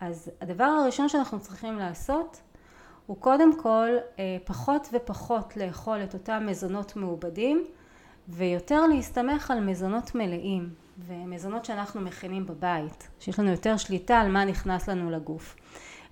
אז 0.00 0.30
הדבר 0.40 0.64
הראשון 0.64 1.08
שאנחנו 1.08 1.40
צריכים 1.40 1.78
לעשות 1.78 2.40
הוא 3.06 3.16
קודם 3.16 3.60
כל 3.60 3.88
אה, 4.18 4.36
פחות 4.44 4.88
ופחות 4.92 5.56
לאכול 5.56 6.02
את 6.02 6.14
אותם 6.14 6.46
מזונות 6.46 6.96
מעובדים 6.96 7.64
ויותר 8.28 8.86
להסתמך 8.86 9.50
על 9.50 9.60
מזונות 9.60 10.14
מלאים 10.14 10.68
ומזונות 11.06 11.64
שאנחנו 11.64 12.00
מכינים 12.00 12.46
בבית, 12.46 13.08
שיש 13.20 13.38
לנו 13.38 13.50
יותר 13.50 13.76
שליטה 13.76 14.20
על 14.20 14.28
מה 14.28 14.44
נכנס 14.44 14.88
לנו 14.88 15.10
לגוף. 15.10 15.56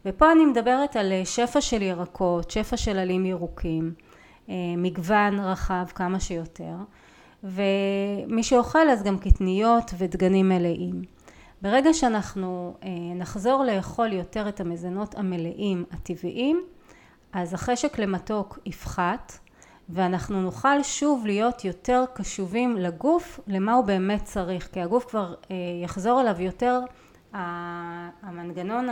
ופה 0.06 0.32
אני 0.32 0.46
מדברת 0.46 0.96
על 0.96 1.12
אה, 1.12 1.24
שפע 1.24 1.60
של 1.60 1.82
ירקות, 1.82 2.50
שפע 2.50 2.76
של 2.76 2.98
עלים 2.98 3.26
ירוקים, 3.26 3.94
אה, 4.48 4.54
מגוון 4.76 5.40
רחב 5.40 5.84
כמה 5.94 6.20
שיותר, 6.20 6.74
ומי 7.44 8.42
שאוכל 8.42 8.88
אז 8.88 9.02
גם 9.02 9.18
קטניות 9.18 9.90
ודגנים 9.98 10.48
מלאים. 10.48 11.02
ברגע 11.62 11.94
שאנחנו 11.94 12.74
נחזור 13.16 13.64
לאכול 13.64 14.12
יותר 14.12 14.48
את 14.48 14.60
המזונות 14.60 15.14
המלאים 15.14 15.84
הטבעיים, 15.90 16.62
אז 17.32 17.54
החשק 17.54 17.98
למתוק 17.98 18.58
יפחת 18.66 19.32
ואנחנו 19.88 20.42
נוכל 20.42 20.82
שוב 20.82 21.26
להיות 21.26 21.64
יותר 21.64 22.04
קשובים 22.14 22.76
לגוף 22.76 23.40
למה 23.46 23.72
הוא 23.72 23.84
באמת 23.84 24.24
צריך 24.24 24.68
כי 24.72 24.80
הגוף 24.80 25.04
כבר 25.04 25.34
יחזור 25.82 26.20
אליו 26.20 26.40
יותר 26.40 26.80
המנגנון 28.22 28.88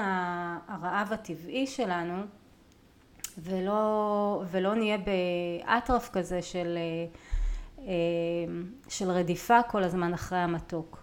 הרעב 0.69 1.13
הטבעי 1.13 1.67
שלנו 1.67 2.23
ולא, 3.39 4.43
ולא 4.51 4.75
נהיה 4.75 4.99
באטרף 4.99 6.11
כזה 6.13 6.43
של, 6.43 6.79
אה, 7.79 7.85
של 8.89 9.11
רדיפה 9.11 9.63
כל 9.63 9.83
הזמן 9.83 10.15
אחרי 10.15 10.39
המתוק. 10.39 10.99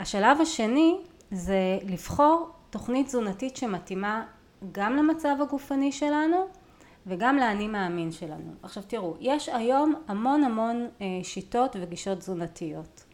השלב 0.00 0.40
השני 0.40 0.96
זה 1.30 1.78
לבחור 1.82 2.50
תוכנית 2.70 3.06
תזונתית 3.06 3.56
שמתאימה 3.56 4.24
גם 4.72 4.96
למצב 4.96 5.36
הגופני 5.40 5.92
שלנו 5.92 6.46
וגם 7.06 7.36
לאני 7.36 7.68
מאמין 7.68 8.12
שלנו. 8.12 8.52
עכשיו 8.62 8.82
תראו, 8.86 9.16
יש 9.20 9.48
היום 9.48 9.94
המון 10.08 10.44
המון 10.44 10.88
אה, 11.00 11.06
שיטות 11.22 11.76
וגישות 11.80 12.18
תזונתיות. 12.18 13.04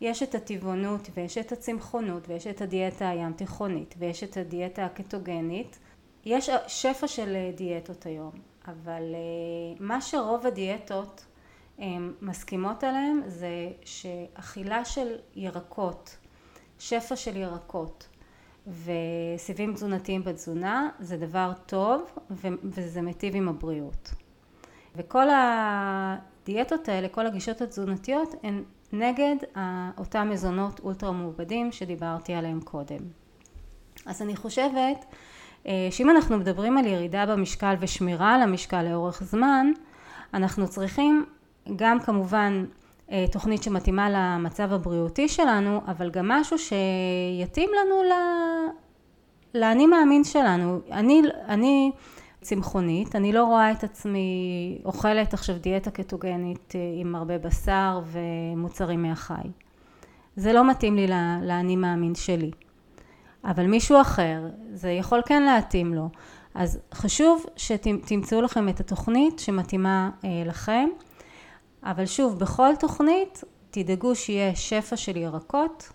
יש 0.00 0.22
את 0.22 0.34
הטבעונות 0.34 1.08
ויש 1.14 1.38
את 1.38 1.52
הצמחונות 1.52 2.28
ויש 2.28 2.46
את 2.46 2.60
הדיאטה 2.60 3.08
הים 3.08 3.32
תיכונית 3.32 3.94
ויש 3.98 4.24
את 4.24 4.36
הדיאטה 4.36 4.84
הקטוגנית 4.84 5.78
יש 6.24 6.50
שפע 6.66 7.08
של 7.08 7.36
דיאטות 7.56 8.06
היום 8.06 8.30
אבל 8.68 9.02
אה, 9.14 9.76
מה 9.80 10.00
שרוב 10.00 10.46
הדיאטות 10.46 11.24
מסכימות 12.20 12.84
עליהם 12.84 13.20
זה 13.26 13.70
שאכילה 13.84 14.84
של 14.84 15.16
ירקות 15.36 16.16
שפע 16.78 17.16
של 17.16 17.36
ירקות 17.36 18.08
וסיבים 18.68 19.74
תזונתיים 19.74 20.24
בתזונה 20.24 20.88
זה 21.00 21.16
דבר 21.16 21.52
טוב 21.66 22.18
וזה 22.64 23.02
מיטיב 23.02 23.36
עם 23.36 23.48
הבריאות 23.48 24.14
וכל 24.96 25.26
הדיאטות 25.30 26.88
האלה 26.88 27.08
כל 27.08 27.26
הגישות 27.26 27.60
התזונתיות 27.60 28.34
הן 28.42 28.62
נגד 28.92 29.36
אותם 29.98 30.28
מזונות 30.30 30.80
אולטרה 30.80 31.12
מעובדים 31.12 31.72
שדיברתי 31.72 32.34
עליהם 32.34 32.60
קודם. 32.60 32.98
אז 34.06 34.22
אני 34.22 34.36
חושבת 34.36 35.04
אה, 35.66 35.88
שאם 35.90 36.10
אנחנו 36.10 36.38
מדברים 36.38 36.78
על 36.78 36.86
ירידה 36.86 37.26
במשקל 37.26 37.74
ושמירה 37.80 38.34
על 38.34 38.42
המשקל 38.42 38.82
לאורך 38.82 39.22
זמן, 39.22 39.72
אנחנו 40.34 40.68
צריכים 40.68 41.26
גם 41.76 42.00
כמובן 42.00 42.64
תוכנית 43.32 43.62
שמתאימה 43.62 44.08
למצב 44.10 44.72
הבריאותי 44.72 45.28
שלנו, 45.28 45.80
אבל 45.86 46.10
גם 46.10 46.28
משהו 46.28 46.56
שיתאים 46.58 47.70
לנו 47.80 48.02
לאני 49.54 49.86
מאמין 49.86 50.24
שלנו. 50.24 50.80
אני, 50.90 51.22
אני 51.48 51.90
צמחונית, 52.40 53.16
אני 53.16 53.32
לא 53.32 53.44
רואה 53.44 53.72
את 53.72 53.84
עצמי 53.84 54.78
אוכלת 54.84 55.34
עכשיו 55.34 55.56
דיאטה 55.58 55.90
קטוגנית 55.90 56.72
אה, 56.74 56.80
עם 57.00 57.14
הרבה 57.14 57.38
בשר 57.38 58.00
ומוצרים 58.04 59.02
מהחי. 59.02 59.48
זה 60.36 60.52
לא 60.52 60.70
מתאים 60.70 60.96
לי 60.96 61.06
לאני 61.42 61.76
מאמין 61.76 62.14
שלי. 62.14 62.50
אבל 63.44 63.66
מישהו 63.66 64.00
אחר, 64.00 64.40
זה 64.72 64.90
יכול 64.90 65.22
כן 65.26 65.42
להתאים 65.42 65.94
לו. 65.94 66.08
אז 66.54 66.78
חשוב 66.94 67.46
שתמצאו 67.56 68.42
לכם 68.42 68.68
את 68.68 68.80
התוכנית 68.80 69.38
שמתאימה 69.38 70.10
אה, 70.24 70.42
לכם, 70.46 70.88
אבל 71.88 72.06
שוב, 72.06 72.38
בכל 72.38 72.76
תוכנית 72.78 73.44
תדאגו 73.70 74.14
שיהיה 74.14 74.56
שפע 74.56 74.96
של 74.96 75.16
ירקות 75.16 75.92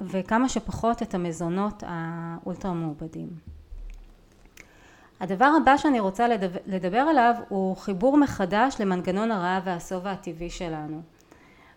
וכמה 0.00 0.48
שפחות 0.48 1.02
את 1.02 1.14
המזונות 1.14 1.82
האולטרה 1.86 2.72
מעובדים. 2.72 3.28
הדבר 5.20 5.50
הבא 5.62 5.76
שאני 5.76 6.00
רוצה 6.00 6.28
לדבר, 6.28 6.58
לדבר 6.66 6.98
עליו 6.98 7.34
הוא 7.48 7.76
חיבור 7.76 8.16
מחדש 8.16 8.76
למנגנון 8.80 9.30
הרעב 9.30 9.62
והשובע 9.66 10.10
הטבעי 10.10 10.50
שלנו. 10.50 11.02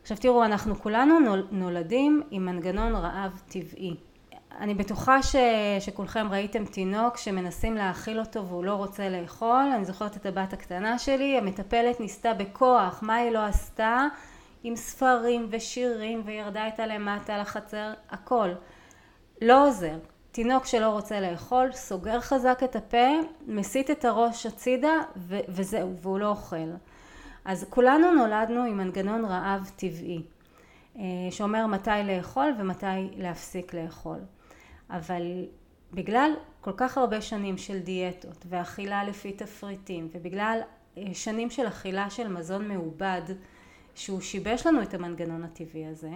עכשיו 0.02 0.18
תראו 0.18 0.46
אנחנו 0.46 0.76
כולנו 0.76 1.16
נולדים 1.52 2.22
עם 2.32 2.46
מנגנון 2.46 2.96
רעב 2.96 3.42
טבעי. 3.48 3.96
אני 4.58 4.74
בטוחה 4.74 5.24
ש, 5.24 5.36
שכולכם 5.80 6.28
ראיתם 6.32 6.66
תינוק 6.66 7.18
שמנסים 7.18 7.76
להאכיל 7.76 8.20
אותו 8.20 8.46
והוא 8.46 8.64
לא 8.64 8.74
רוצה 8.74 9.10
לאכול, 9.10 9.66
אני 9.76 9.86
זוכרת 9.86 10.18
את 10.18 10.26
הבת 10.26 10.54
הקטנה 10.54 11.00
שלי, 11.00 11.38
המטפלת 11.38 12.00
ניסתה 12.00 12.34
בכוח, 12.34 13.00
מה 13.02 13.16
היא 13.16 13.32
לא 13.32 13.46
עשתה? 13.46 14.08
עם 14.64 14.76
ספרים 14.76 15.48
ושירים 15.50 16.22
וירדה 16.26 16.66
איתה 16.66 16.86
למטה 16.86 17.38
לחצר, 17.38 17.94
הכל. 18.10 18.50
לא 19.42 19.68
עוזר. 19.68 19.98
תינוק 20.32 20.66
שלא 20.66 20.90
רוצה 20.90 21.20
לאכול, 21.20 21.72
סוגר 21.72 22.22
חזק 22.22 22.60
את 22.64 22.76
הפה, 22.76 23.08
מסיט 23.48 23.92
את 23.92 24.06
הראש 24.06 24.46
הצידה 24.46 24.94
ו- 25.18 25.40
וזהו, 25.50 25.96
והוא 26.02 26.20
לא 26.20 26.28
אוכל. 26.28 26.70
אז 27.46 27.66
כולנו 27.70 28.12
נולדנו 28.12 28.64
עם 28.64 28.78
מנגנון 28.78 29.26
רעב 29.26 29.72
טבעי, 29.76 30.22
אה, 30.98 31.04
שאומר 31.32 31.68
מתי 31.68 31.90
לאכול 32.04 32.54
ומתי 32.60 33.10
להפסיק 33.18 33.74
לאכול. 33.74 34.20
אבל 34.90 35.46
בגלל 35.94 36.32
כל 36.62 36.74
כך 36.78 36.98
הרבה 36.98 37.22
שנים 37.22 37.58
של 37.58 37.80
דיאטות 37.80 38.46
ואכילה 38.50 39.04
לפי 39.04 39.32
תפריטים 39.32 40.10
ובגלל 40.14 40.60
אה, 40.98 41.04
שנים 41.14 41.50
של 41.50 41.68
אכילה 41.68 42.10
של 42.10 42.28
מזון 42.28 42.68
מעובד 42.68 43.22
שהוא 43.96 44.22
שיבש 44.22 44.68
לנו 44.68 44.82
את 44.82 44.94
המנגנון 44.94 45.44
הטבעי 45.44 45.86
הזה 45.86 46.12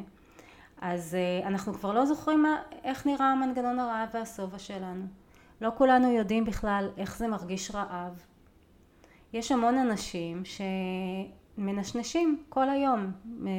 אז 0.82 1.16
אה, 1.16 1.48
אנחנו 1.48 1.74
כבר 1.74 1.94
לא 1.94 2.06
זוכרים 2.06 2.46
איך 2.84 3.06
נראה 3.06 3.26
המנגנון 3.26 3.80
הרעב 3.80 4.10
והשובע 4.14 4.60
שלנו. 4.60 5.06
לא 5.62 5.72
כולנו 5.78 6.12
יודעים 6.12 6.46
בכלל 6.46 6.90
איך 6.98 7.18
זה 7.18 7.28
מרגיש 7.28 7.72
רעב. 7.72 8.26
יש 9.34 9.52
המון 9.52 9.78
אנשים 9.78 10.44
שמנשנשים 11.58 12.44
כל 12.50 12.70
היום, 12.70 13.12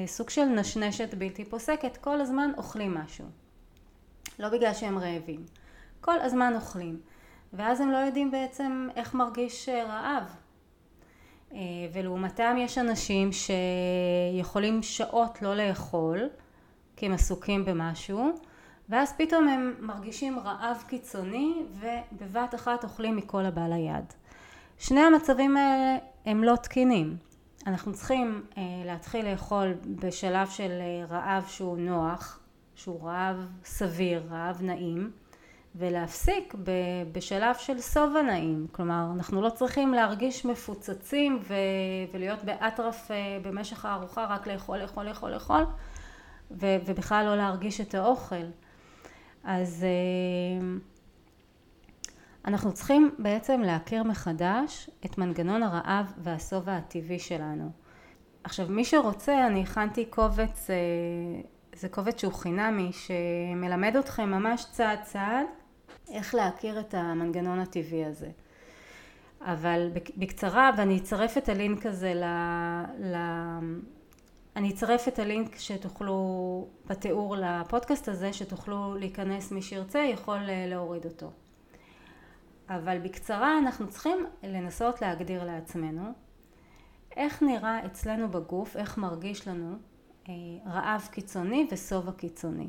סוג 0.06 0.30
של 0.30 0.44
נשנשת 0.44 1.14
בלתי 1.14 1.44
פוסקת, 1.44 1.96
כל 1.96 2.20
הזמן 2.20 2.50
אוכלים 2.56 2.94
משהו. 2.94 3.43
לא 4.38 4.48
בגלל 4.48 4.74
שהם 4.74 4.98
רעבים, 4.98 5.44
כל 6.00 6.20
הזמן 6.20 6.52
אוכלים. 6.54 7.00
ואז 7.52 7.80
הם 7.80 7.90
לא 7.90 7.96
יודעים 7.96 8.30
בעצם 8.30 8.88
איך 8.96 9.14
מרגיש 9.14 9.68
אה, 9.68 9.84
רעב. 9.84 10.36
אה, 11.52 11.58
ולעומתם 11.92 12.56
יש 12.58 12.78
אנשים 12.78 13.30
שיכולים 13.32 14.82
שעות 14.82 15.42
לא 15.42 15.54
לאכול 15.54 16.28
כי 16.96 17.06
הם 17.06 17.12
עסוקים 17.12 17.64
במשהו 17.64 18.32
ואז 18.88 19.12
פתאום 19.18 19.48
הם 19.48 19.74
מרגישים 19.80 20.38
רעב 20.38 20.84
קיצוני 20.88 21.62
ובבת 21.80 22.54
אחת 22.54 22.84
אוכלים 22.84 23.16
מכל 23.16 23.44
הבא 23.44 23.66
ליד. 23.66 24.04
שני 24.78 25.00
המצבים 25.00 25.56
האלה 25.56 25.96
הם 26.26 26.44
לא 26.44 26.56
תקינים. 26.56 27.16
אנחנו 27.66 27.92
צריכים 27.92 28.42
אה, 28.56 28.62
להתחיל 28.84 29.30
לאכול 29.30 29.74
בשלב 29.86 30.48
של 30.48 30.70
רעב 31.10 31.44
שהוא 31.48 31.78
נוח, 31.78 32.40
שהוא 32.74 33.08
רעב 33.08 33.36
סביר, 33.64 34.22
רעב 34.30 34.62
נעים, 34.62 35.10
ולהפסיק 35.74 36.54
בשלב 37.12 37.54
של 37.58 37.80
שובע 37.80 38.22
נעים. 38.22 38.66
כלומר, 38.72 39.06
אנחנו 39.14 39.42
לא 39.42 39.50
צריכים 39.50 39.94
להרגיש 39.94 40.44
מפוצצים 40.44 41.42
ולהיות 42.12 42.44
באטרף 42.44 43.10
אה, 43.10 43.38
במשך 43.42 43.84
הארוחה, 43.84 44.24
רק 44.24 44.46
לאכול, 44.46 44.78
לאכול, 44.78 45.04
לאכול, 45.04 45.30
לאכול. 45.30 45.64
ו- 46.50 46.76
ובכלל 46.86 47.26
לא 47.26 47.36
להרגיש 47.36 47.80
את 47.80 47.94
האוכל. 47.94 48.44
אז 49.44 49.84
אה, 49.84 50.66
אנחנו 52.44 52.72
צריכים 52.72 53.14
בעצם 53.18 53.60
להכיר 53.60 54.02
מחדש 54.02 54.90
את 55.04 55.18
מנגנון 55.18 55.62
הרעב 55.62 56.12
והשובע 56.18 56.76
הטבעי 56.76 57.18
שלנו. 57.18 57.70
עכשיו 58.44 58.66
מי 58.68 58.84
שרוצה 58.84 59.46
אני 59.46 59.62
הכנתי 59.62 60.04
קובץ, 60.04 60.70
אה, 60.70 60.76
זה 61.76 61.88
קובץ 61.88 62.20
שהוא 62.20 62.32
חינמי 62.32 62.90
שמלמד 62.92 63.96
אתכם 63.96 64.30
ממש 64.30 64.66
צעד 64.72 65.02
צעד 65.02 65.46
איך 66.10 66.34
להכיר 66.34 66.80
את 66.80 66.94
המנגנון 66.94 67.58
הטבעי 67.58 68.04
הזה. 68.04 68.30
אבל 69.40 69.90
בקצרה 70.16 70.70
ואני 70.76 70.98
אצרף 70.98 71.38
את 71.38 71.48
הלינק 71.48 71.86
הזה 71.86 72.12
אני 74.56 74.70
אצרף 74.70 75.08
את 75.08 75.18
הלינק 75.18 75.56
שתוכלו 75.58 76.68
בתיאור 76.86 77.36
לפודקאסט 77.36 78.08
הזה, 78.08 78.32
שתוכלו 78.32 78.94
להיכנס 78.94 79.52
מי 79.52 79.62
שירצה, 79.62 79.98
יכול 79.98 80.38
אה, 80.48 80.66
להוריד 80.68 81.04
אותו. 81.04 81.30
אבל 82.68 82.98
בקצרה 82.98 83.58
אנחנו 83.58 83.88
צריכים 83.88 84.26
לנסות 84.42 85.02
להגדיר 85.02 85.44
לעצמנו 85.44 86.12
איך 87.16 87.42
נראה 87.42 87.86
אצלנו 87.86 88.28
בגוף, 88.28 88.76
איך 88.76 88.98
מרגיש 88.98 89.48
לנו 89.48 89.76
רעב 90.66 91.08
קיצוני 91.10 91.66
ושובע 91.70 92.12
קיצוני. 92.12 92.68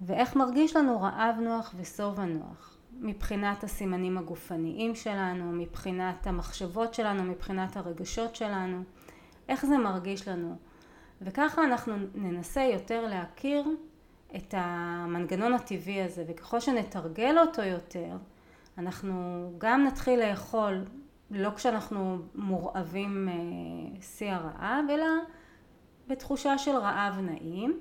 ואיך 0.00 0.36
מרגיש 0.36 0.76
לנו 0.76 1.00
רעב 1.00 1.36
נוח 1.40 1.74
ושובע 1.76 2.24
נוח. 2.24 2.76
מבחינת 3.00 3.64
הסימנים 3.64 4.18
הגופניים 4.18 4.94
שלנו, 4.94 5.52
מבחינת 5.52 6.26
המחשבות 6.26 6.94
שלנו, 6.94 7.22
מבחינת 7.22 7.76
הרגשות 7.76 8.36
שלנו, 8.36 8.82
איך 9.48 9.66
זה 9.66 9.78
מרגיש 9.78 10.28
לנו. 10.28 10.56
וככה 11.22 11.64
אנחנו 11.64 11.94
ננסה 12.14 12.62
יותר 12.62 13.06
להכיר 13.06 13.64
את 14.36 14.54
המנגנון 14.56 15.54
הטבעי 15.54 16.02
הזה, 16.02 16.24
וככל 16.28 16.60
שנתרגל 16.60 17.38
אותו 17.38 17.62
יותר, 17.62 18.16
אנחנו 18.78 19.12
גם 19.58 19.84
נתחיל 19.84 20.20
לאכול 20.20 20.84
לא 21.30 21.50
כשאנחנו 21.50 22.18
מורעבים 22.34 23.28
אה, 23.28 23.34
שיא 24.00 24.32
הרעב, 24.32 24.84
אלא 24.90 25.06
בתחושה 26.08 26.58
של 26.58 26.76
רעב 26.76 27.18
נעים. 27.20 27.80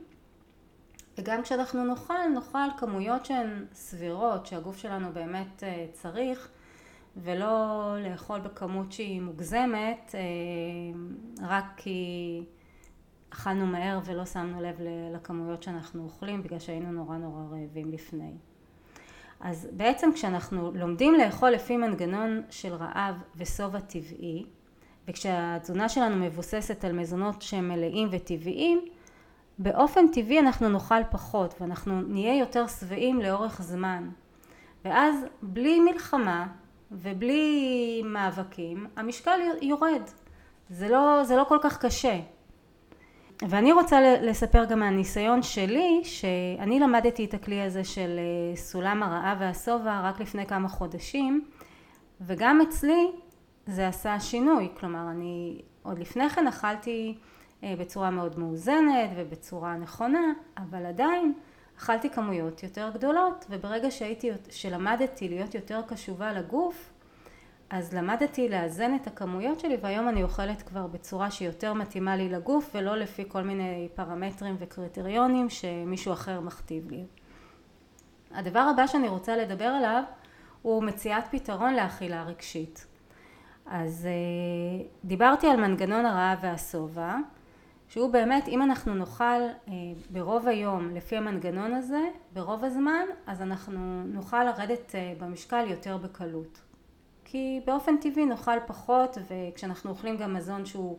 וגם 1.17 1.41
כשאנחנו 1.41 1.83
נאכל, 1.83 2.27
נאכל 2.33 2.67
כמויות 2.77 3.25
שהן 3.25 3.65
סבירות, 3.73 4.45
שהגוף 4.45 4.77
שלנו 4.77 5.11
באמת 5.13 5.63
אה, 5.63 5.85
צריך, 5.93 6.49
ולא 7.17 7.95
לאכול 7.99 8.39
בכמות 8.39 8.91
שהיא 8.91 9.21
מוגזמת, 9.21 10.15
אה, 10.15 11.47
רק 11.47 11.65
כי 11.77 12.43
אכלנו 13.29 13.65
מהר 13.65 13.99
ולא 14.05 14.25
שמנו 14.25 14.61
לב 14.61 14.75
לכמויות 15.13 15.63
שאנחנו 15.63 16.03
אוכלים, 16.03 16.43
בגלל 16.43 16.59
שהיינו 16.59 16.91
נורא 16.91 17.17
נורא 17.17 17.41
רעבים 17.51 17.91
לפני. 17.91 18.31
אז 19.39 19.69
בעצם 19.71 20.09
כשאנחנו 20.13 20.71
לומדים 20.75 21.13
לאכול 21.13 21.49
לפי 21.49 21.77
מנגנון 21.77 22.41
של 22.49 22.73
רעב 22.73 23.15
ושובע 23.35 23.79
טבעי, 23.79 24.45
וכשהתזונה 25.07 25.89
שלנו 25.89 26.25
מבוססת 26.25 26.85
על 26.85 26.91
מזונות 26.91 27.41
שהם 27.41 27.69
מלאים 27.69 28.07
וטבעיים, 28.11 28.81
באופן 29.59 30.07
טבעי 30.07 30.39
אנחנו 30.39 30.69
נאכל 30.69 31.03
פחות 31.11 31.55
ואנחנו 31.61 32.01
נהיה 32.01 32.39
יותר 32.39 32.67
שבעים 32.67 33.21
לאורך 33.21 33.61
זמן. 33.61 34.09
ואז 34.85 35.15
בלי 35.41 35.79
מלחמה 35.79 36.47
ובלי 36.91 38.01
מאבקים 38.05 38.87
המשקל 38.95 39.39
יורד. 39.61 40.01
זה 40.69 40.89
לא, 40.89 41.23
זה 41.23 41.35
לא 41.35 41.43
כל 41.43 41.57
כך 41.61 41.85
קשה. 41.85 42.19
ואני 43.41 43.73
רוצה 43.73 44.01
לספר 44.21 44.65
גם 44.65 44.79
מהניסיון 44.79 45.43
שלי, 45.43 46.01
שאני 46.03 46.79
למדתי 46.79 47.25
את 47.25 47.33
הכלי 47.33 47.61
הזה 47.61 47.83
של 47.83 48.19
אה, 48.19 48.55
סולם 48.55 49.03
הרעב 49.03 49.37
והשובע 49.39 50.01
רק 50.03 50.19
לפני 50.19 50.45
כמה 50.45 50.69
חודשים, 50.69 51.45
וגם 52.21 52.61
אצלי 52.61 53.11
זה 53.67 53.87
עשה 53.87 54.19
שינוי, 54.19 54.69
כלומר 54.79 55.09
אני 55.11 55.61
עוד 55.83 55.99
לפני 55.99 56.29
כן 56.29 56.47
אכלתי 56.47 57.17
אה, 57.63 57.73
בצורה 57.79 58.09
מאוד 58.09 58.39
מאוזנת 58.39 59.09
ובצורה 59.15 59.77
נכונה, 59.77 60.33
אבל 60.57 60.85
עדיין 60.85 61.33
אכלתי 61.77 62.09
כמויות 62.09 62.63
יותר 62.63 62.89
גדולות, 62.93 63.45
וברגע 63.49 63.91
שהייתי, 63.91 64.31
שלמדתי 64.49 65.29
להיות 65.29 65.55
יותר 65.55 65.81
קשובה 65.87 66.33
לגוף, 66.33 66.89
אז 67.69 67.93
למדתי 67.93 68.49
לאזן 68.49 68.95
את 68.95 69.07
הכמויות 69.07 69.59
שלי 69.59 69.77
והיום 69.81 70.09
אני 70.09 70.23
אוכלת 70.23 70.61
כבר 70.61 70.87
בצורה 70.87 71.31
שיותר 71.31 71.73
מתאימה 71.73 72.15
לי 72.15 72.29
לגוף 72.29 72.71
ולא 72.75 72.95
לפי 72.95 73.23
כל 73.27 73.41
מיני 73.41 73.89
פרמטרים 73.95 74.55
וקריטריונים 74.59 75.49
שמישהו 75.49 76.13
אחר 76.13 76.39
מכתיב 76.39 76.91
לי. 76.91 77.05
הדבר 78.31 78.59
הבא 78.59 78.87
שאני 78.87 79.09
רוצה 79.09 79.37
לדבר 79.37 79.65
עליו 79.65 80.03
הוא 80.61 80.83
מציאת 80.83 81.23
פתרון 81.31 81.73
לאכילה 81.73 82.23
רגשית. 82.23 82.87
אז 83.69 84.05
אה, 84.05 84.85
דיברתי 85.03 85.47
על 85.47 85.57
מנגנון 85.57 86.05
הרעב 86.05 86.37
והשובע 86.41 87.15
שהוא 87.89 88.11
באמת 88.11 88.47
אם 88.47 88.61
אנחנו 88.61 88.95
נאכל 88.95 89.23
אה, 89.23 89.73
ברוב 90.09 90.47
היום 90.47 90.95
לפי 90.95 91.17
המנגנון 91.17 91.73
הזה 91.73 92.01
ברוב 92.33 92.63
הזמן 92.63 93.05
אז 93.27 93.41
אנחנו 93.41 94.03
נוכל 94.05 94.43
לרדת 94.43 94.95
אה, 94.95 95.13
במשקל 95.19 95.65
יותר 95.67 95.97
בקלות 95.97 96.61
כי 97.25 97.61
באופן 97.65 97.97
טבעי 97.97 98.25
נאכל 98.25 98.59
פחות 98.67 99.17
וכשאנחנו 99.29 99.89
אוכלים 99.89 100.17
גם 100.17 100.33
מזון 100.33 100.65
שהוא 100.65 100.97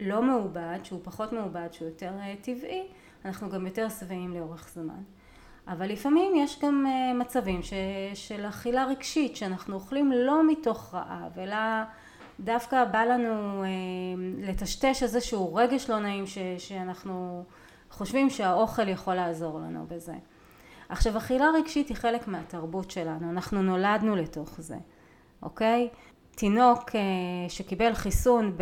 לא 0.00 0.22
מעובד, 0.22 0.78
שהוא 0.82 1.00
פחות 1.02 1.32
מעובד, 1.32 1.68
שהוא 1.72 1.88
יותר 1.88 2.12
טבעי, 2.40 2.88
אנחנו 3.24 3.50
גם 3.50 3.66
יותר 3.66 3.88
שבעים 3.88 4.34
לאורך 4.34 4.68
זמן. 4.74 5.02
אבל 5.68 5.92
לפעמים 5.92 6.32
יש 6.36 6.58
גם 6.62 6.86
אה, 6.88 7.14
מצבים 7.14 7.62
ש, 7.62 7.72
של 8.14 8.46
אכילה 8.48 8.84
רגשית, 8.84 9.36
שאנחנו 9.36 9.74
אוכלים 9.74 10.12
לא 10.12 10.46
מתוך 10.46 10.94
רעב, 10.94 11.38
אלא 11.38 11.56
דווקא 12.40 12.84
בא 12.84 13.04
לנו 13.04 13.62
אה, 13.62 13.68
לטשטש 14.38 15.02
איזשהו 15.02 15.54
רגש 15.54 15.90
לא 15.90 15.98
נעים 15.98 16.26
ש, 16.26 16.38
שאנחנו 16.58 17.44
חושבים 17.90 18.30
שהאוכל 18.30 18.88
יכול 18.88 19.14
לעזור 19.14 19.58
לנו 19.58 19.86
בזה. 19.88 20.14
עכשיו 20.88 21.16
אכילה 21.16 21.46
רגשית 21.54 21.88
היא 21.88 21.96
חלק 21.96 22.28
מהתרבות 22.28 22.90
שלנו, 22.90 23.30
אנחנו 23.30 23.62
נולדנו 23.62 24.16
לתוך 24.16 24.60
זה. 24.60 24.76
אוקיי? 25.42 25.88
תינוק 26.30 26.90
אה, 26.94 27.00
שקיבל 27.48 27.94
חיסון 27.94 28.56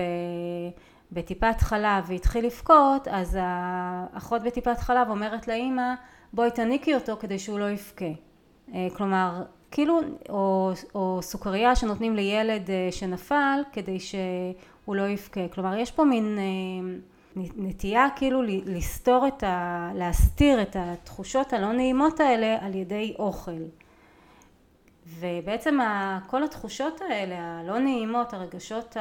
בטיפת 1.12 1.60
חלב 1.60 2.04
והתחיל 2.06 2.46
לבכות, 2.46 3.08
אז 3.08 3.38
האחות 3.40 4.42
בטיפת 4.42 4.78
חלב 4.78 5.08
אומרת 5.08 5.48
לאימא 5.48 5.94
בואי 6.34 6.50
תניקי 6.50 6.94
אותו 6.94 7.16
כדי 7.20 7.38
שהוא 7.38 7.58
לא 7.58 7.70
יבכה. 7.70 8.04
אה, 8.74 8.88
כלומר, 8.96 9.42
כאילו, 9.70 10.00
או, 10.28 10.72
או 10.94 11.18
סוכריה 11.22 11.76
שנותנים 11.76 12.16
לילד 12.16 12.70
אה, 12.70 12.88
שנפל 12.90 13.60
כדי 13.72 14.00
שהוא 14.00 14.96
לא 14.96 15.02
יבכה. 15.02 15.48
כלומר, 15.48 15.76
יש 15.76 15.90
פה 15.90 16.04
מין 16.04 16.38
נטייה 17.36 18.06
כאילו 18.16 18.42
לסתור 18.46 19.26
את 19.26 19.42
ה... 19.42 19.90
להסתיר 19.94 20.62
את 20.62 20.76
התחושות 20.78 21.52
הלא 21.52 21.72
נעימות 21.72 22.20
האלה 22.20 22.56
על 22.60 22.74
ידי 22.74 23.14
אוכל. 23.18 23.62
ובעצם 25.06 25.78
כל 26.26 26.44
התחושות 26.44 27.00
האלה, 27.00 27.36
הלא 27.38 27.78
נעימות, 27.78 28.34
הרגשות 28.34 28.96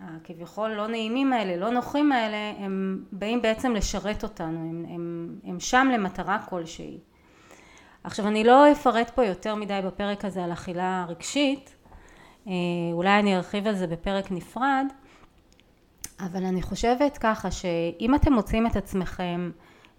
הכביכול 0.00 0.70
לא 0.70 0.86
נעימים 0.86 1.32
האלה, 1.32 1.56
לא 1.56 1.70
נוחים 1.70 2.12
האלה, 2.12 2.52
הם 2.58 3.04
באים 3.12 3.42
בעצם 3.42 3.72
לשרת 3.72 4.22
אותנו, 4.22 4.58
הם, 4.70 4.84
הם, 4.88 5.34
הם 5.44 5.60
שם 5.60 5.88
למטרה 5.94 6.38
כלשהי. 6.48 6.98
עכשיו 8.04 8.28
אני 8.28 8.44
לא 8.44 8.72
אפרט 8.72 9.10
פה 9.10 9.24
יותר 9.24 9.54
מדי 9.54 9.80
בפרק 9.84 10.24
הזה 10.24 10.44
על 10.44 10.52
אכילה 10.52 11.06
רגשית, 11.08 11.74
אה, 12.46 12.52
אולי 12.92 13.18
אני 13.18 13.36
ארחיב 13.36 13.66
על 13.66 13.74
זה 13.74 13.86
בפרק 13.86 14.30
נפרד, 14.30 14.86
אבל 16.20 16.44
אני 16.44 16.62
חושבת 16.62 17.18
ככה 17.18 17.50
שאם 17.50 18.14
אתם 18.14 18.32
מוצאים 18.32 18.66
את 18.66 18.76
עצמכם 18.76 19.50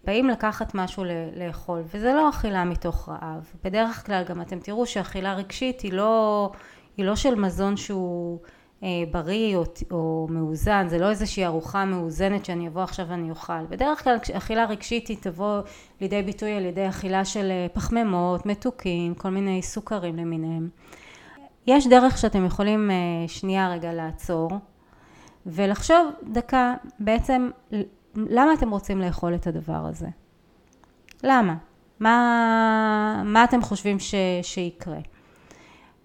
באים 0.04 0.30
לקחת 0.30 0.76
משהו 0.76 1.04
לאכול 1.36 1.82
וזה 1.86 2.14
לא 2.14 2.30
אכילה 2.30 2.64
מתוך 2.64 3.10
רעב. 3.10 3.52
בדרך 3.64 4.06
כלל 4.06 4.24
גם 4.24 4.42
אתם 4.42 4.60
תראו 4.60 4.86
שאכילה 4.86 5.34
רגשית 5.34 5.82
היא 5.82 5.94
לא, 5.94 6.52
היא 6.98 7.06
לא 7.06 7.16
של 7.16 7.36
מזון 7.36 7.78
שהוא 7.78 8.40
אה, 8.84 8.90
בריא 9.12 9.56
או, 9.56 9.64
או 9.92 10.28
מאוזן 10.30 10.88
זה 10.88 11.00
לא 11.00 11.10
איזושהי 11.10 11.46
ארוחה 11.46 11.86
מאוזנת 11.86 12.46
שאני 12.46 12.68
אבוא 12.68 12.82
עכשיו 12.82 13.06
ואני 13.10 13.30
אוכל. 13.30 13.66
בדרך 13.70 14.04
כלל 14.04 14.18
אכילה 14.34 14.66
רגשית 14.66 15.08
היא 15.08 15.18
תבוא 15.22 15.62
לידי 16.02 16.22
ביטוי 16.22 16.52
על 16.52 16.66
ידי 16.66 16.90
אכילה 16.90 17.26
של 17.26 17.52
אה, 17.52 17.68
פחמימות 17.74 18.46
מתוקים 18.46 19.14
כל 19.16 19.30
מיני 19.30 19.62
סוכרים 19.62 20.16
למיניהם. 20.16 20.70
יש 21.68 21.88
דרך 21.88 22.18
שאתם 22.18 22.46
יכולים 22.46 22.92
אה, 22.92 22.96
שנייה 23.28 23.70
רגע 23.70 23.94
לעצור 23.94 24.52
ולחשוב 25.46 26.12
דקה 26.24 26.74
בעצם 27.00 27.50
למה 28.16 28.54
אתם 28.54 28.70
רוצים 28.70 29.02
לאכול 29.02 29.36
את 29.36 29.48
הדבר 29.48 29.86
הזה? 29.86 30.08
למה? 31.24 31.56
מה, 32.00 33.24
מה 33.26 33.44
אתם 33.44 33.62
חושבים 33.62 34.00
ש, 34.00 34.16
שיקרה? 34.42 35.00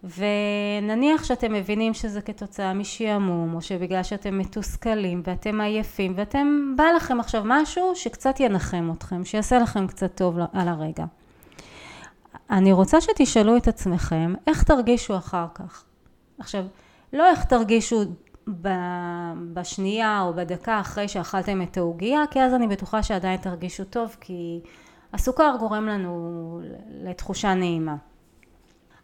ונניח 0.04 1.24
שאתם 1.24 1.52
מבינים 1.52 1.94
שזה 1.94 2.20
כתוצאה 2.20 2.74
משעמום 2.74 3.54
או 3.54 3.62
שבגלל 3.62 4.02
שאתם 4.02 4.38
מתוסכלים 4.38 5.22
ואתם 5.24 5.60
עייפים 5.60 6.12
ואתם 6.16 6.74
בא 6.76 6.84
לכם 6.96 7.20
עכשיו 7.20 7.42
משהו 7.44 7.92
שקצת 7.94 8.40
ינחם 8.40 8.90
אתכם, 8.96 9.24
שיעשה 9.24 9.58
לכם 9.58 9.86
קצת 9.86 10.14
טוב 10.14 10.38
על 10.52 10.68
הרגע. 10.68 11.04
אני 12.50 12.72
רוצה 12.72 13.00
שתשאלו 13.00 13.56
את 13.56 13.68
עצמכם 13.68 14.34
איך 14.46 14.62
תרגישו 14.62 15.16
אחר 15.16 15.46
כך. 15.54 15.84
עכשיו, 16.38 16.64
לא 17.12 17.30
איך 17.30 17.44
תרגישו 17.44 18.04
בשנייה 19.52 20.20
או 20.20 20.34
בדקה 20.34 20.80
אחרי 20.80 21.08
שאכלתם 21.08 21.62
את 21.62 21.76
העוגייה, 21.76 22.20
כי 22.30 22.40
אז 22.40 22.54
אני 22.54 22.66
בטוחה 22.66 23.02
שעדיין 23.02 23.36
תרגישו 23.36 23.84
טוב, 23.84 24.16
כי 24.20 24.60
הסוכר 25.12 25.56
גורם 25.58 25.86
לנו 25.86 26.60
לתחושה 27.02 27.54
נעימה. 27.54 27.96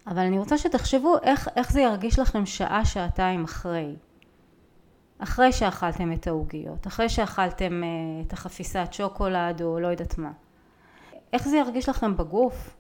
אבל 0.07 0.19
אני 0.19 0.39
רוצה 0.39 0.59
שתחשבו 0.59 1.17
איך, 1.23 1.49
איך 1.57 1.73
זה 1.73 1.81
ירגיש 1.81 2.19
לכם 2.19 2.47
שעה, 2.47 2.85
שעתיים 2.85 3.45
אחרי. 3.45 3.97
אחרי 5.19 5.53
שאכלתם 5.53 6.13
את 6.13 6.27
העוגיות, 6.27 6.87
אחרי 6.87 7.09
שאכלתם 7.09 7.83
אה, 7.85 7.89
את 8.27 8.33
החפיסת 8.33 8.89
שוקולד 8.93 9.63
או 9.63 9.81
לא 9.81 9.87
יודעת 9.89 10.19
מה. 10.19 10.31
איך 11.33 11.49
זה 11.49 11.57
ירגיש 11.57 11.89
לכם 11.89 12.17
בגוף? 12.17 12.77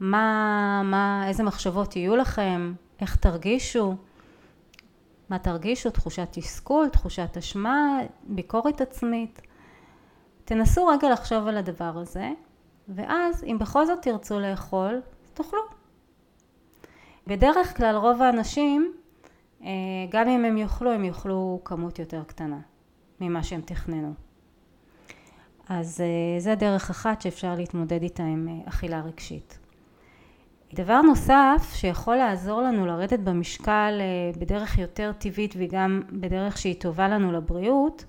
מה, 0.00 0.82
מה, 0.84 1.24
איזה 1.28 1.42
מחשבות 1.42 1.96
יהיו 1.96 2.16
לכם? 2.16 2.72
איך 3.00 3.16
תרגישו? 3.16 3.96
מה 5.28 5.38
תרגישו? 5.38 5.90
תחושת 5.90 6.28
תסכול, 6.30 6.88
תחושת 6.88 7.36
אשמה, 7.36 7.98
ביקורת 8.22 8.80
עצמית. 8.80 9.40
תנסו 10.44 10.86
רגע 10.86 11.10
לחשוב 11.10 11.46
על 11.46 11.56
הדבר 11.56 11.98
הזה, 11.98 12.30
ואז 12.88 13.44
אם 13.44 13.56
בכל 13.60 13.86
זאת 13.86 14.02
תרצו 14.02 14.40
לאכול, 14.40 15.00
תאכלו. 15.34 15.60
בדרך 17.26 17.76
כלל 17.76 17.96
רוב 17.96 18.22
האנשים, 18.22 18.92
אה, 19.62 19.68
גם 20.10 20.28
אם 20.28 20.44
הם 20.44 20.56
יאכלו, 20.56 20.92
הם 20.92 21.04
יאכלו 21.04 21.60
כמות 21.64 21.98
יותר 21.98 22.22
קטנה 22.24 22.58
ממה 23.20 23.42
שהם 23.42 23.60
תכננו. 23.60 24.14
אז 25.68 26.00
אה, 26.00 26.40
זה 26.40 26.54
דרך 26.54 26.90
אחת 26.90 27.20
שאפשר 27.20 27.54
להתמודד 27.54 28.02
איתה 28.02 28.22
עם 28.22 28.48
אה, 28.48 28.68
אכילה 28.68 29.00
רגשית. 29.00 29.58
דבר 30.74 31.00
נוסף 31.00 31.72
שיכול 31.74 32.16
לעזור 32.16 32.62
לנו 32.62 32.86
לרדת 32.86 33.18
במשקל 33.18 34.00
בדרך 34.38 34.78
יותר 34.78 35.12
טבעית 35.18 35.54
וגם 35.58 36.02
בדרך 36.12 36.58
שהיא 36.58 36.80
טובה 36.80 37.08
לנו 37.08 37.32
לבריאות 37.32 38.04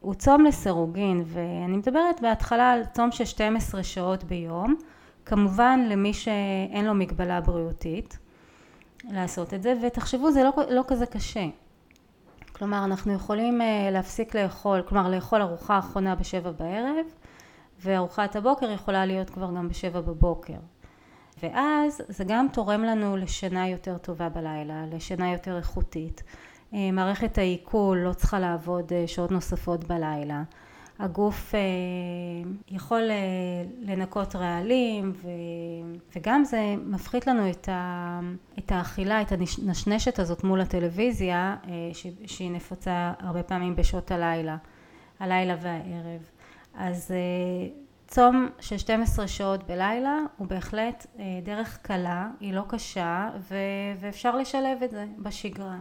הוא 0.00 0.14
צום 0.14 0.44
לסירוגין 0.44 1.22
ואני 1.26 1.76
מדברת 1.76 2.20
בהתחלה 2.20 2.72
על 2.72 2.84
צום 2.84 3.12
של 3.12 3.24
12 3.24 3.82
שעות 3.82 4.24
ביום 4.24 4.74
כמובן 5.24 5.80
למי 5.88 6.14
שאין 6.14 6.84
לו 6.84 6.94
מגבלה 6.94 7.40
בריאותית 7.40 8.18
לעשות 9.04 9.54
את 9.54 9.62
זה 9.62 9.74
ותחשבו 9.82 10.30
זה 10.30 10.44
לא, 10.44 10.50
לא 10.70 10.82
כזה 10.88 11.06
קשה. 11.06 11.46
כלומר 12.52 12.84
אנחנו 12.84 13.12
יכולים 13.12 13.60
אה, 13.60 13.88
להפסיק 13.92 14.36
לאכול 14.36 14.82
כלומר 14.82 15.10
לאכול 15.10 15.42
ארוחה 15.42 15.78
אחרונה 15.78 16.14
בשבע 16.14 16.50
בערב 16.50 17.06
וארוחת 17.80 18.36
הבוקר 18.36 18.70
יכולה 18.70 19.06
להיות 19.06 19.30
כבר 19.30 19.50
גם 19.56 19.68
בשבע 19.68 20.00
בבוקר 20.00 20.58
ואז 21.42 22.02
זה 22.08 22.24
גם 22.24 22.46
תורם 22.52 22.82
לנו 22.82 23.16
לשינה 23.16 23.68
יותר 23.68 23.98
טובה 23.98 24.28
בלילה 24.28 24.84
לשינה 24.92 25.32
יותר 25.32 25.56
איכותית 25.56 26.22
אה, 26.74 26.90
מערכת 26.92 27.38
העיכול 27.38 27.98
לא 27.98 28.12
צריכה 28.12 28.40
לעבוד 28.40 28.92
אה, 28.92 29.04
שעות 29.06 29.30
נוספות 29.30 29.84
בלילה 29.84 30.42
הגוף 30.98 31.54
אה, 31.54 31.60
יכול 32.68 33.02
לנקות 33.80 34.36
רעלים 34.36 35.12
וגם 36.16 36.44
זה 36.44 36.74
מפחית 36.86 37.26
לנו 37.26 37.50
את 38.58 38.72
האכילה, 38.72 39.22
את 39.22 39.32
הנשנשת 39.32 40.18
הזאת 40.18 40.44
מול 40.44 40.60
הטלוויזיה 40.60 41.56
שהיא 42.26 42.50
נפוצה 42.50 43.12
הרבה 43.18 43.42
פעמים 43.42 43.76
בשעות 43.76 44.10
הלילה, 44.10 44.56
הלילה 45.20 45.56
והערב. 45.60 46.30
אז 46.74 47.14
צום 48.12 48.48
של 48.60 48.78
12 48.78 49.28
שעות 49.28 49.66
בלילה 49.66 50.18
הוא 50.36 50.46
בהחלט 50.46 51.06
דרך 51.42 51.78
קלה, 51.82 52.28
היא 52.40 52.54
לא 52.54 52.62
קשה 52.68 53.30
ואפשר 54.00 54.36
לשלב 54.36 54.82
את 54.82 54.90
זה 54.90 55.06
בשגרה. 55.18 55.78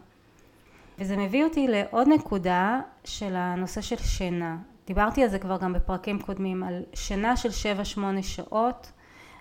וזה 0.99 1.17
מביא 1.17 1.43
אותי 1.43 1.67
לעוד 1.67 2.07
נקודה 2.07 2.79
של 3.03 3.35
הנושא 3.35 3.81
של 3.81 3.97
שינה. 3.97 4.57
דיברתי 4.87 5.23
על 5.23 5.29
זה 5.29 5.39
כבר 5.39 5.57
גם 5.57 5.73
בפרקים 5.73 6.21
קודמים, 6.21 6.63
על 6.63 6.83
שינה 6.93 7.37
של 7.37 7.49
7-8 7.97 7.99
שעות. 8.21 8.91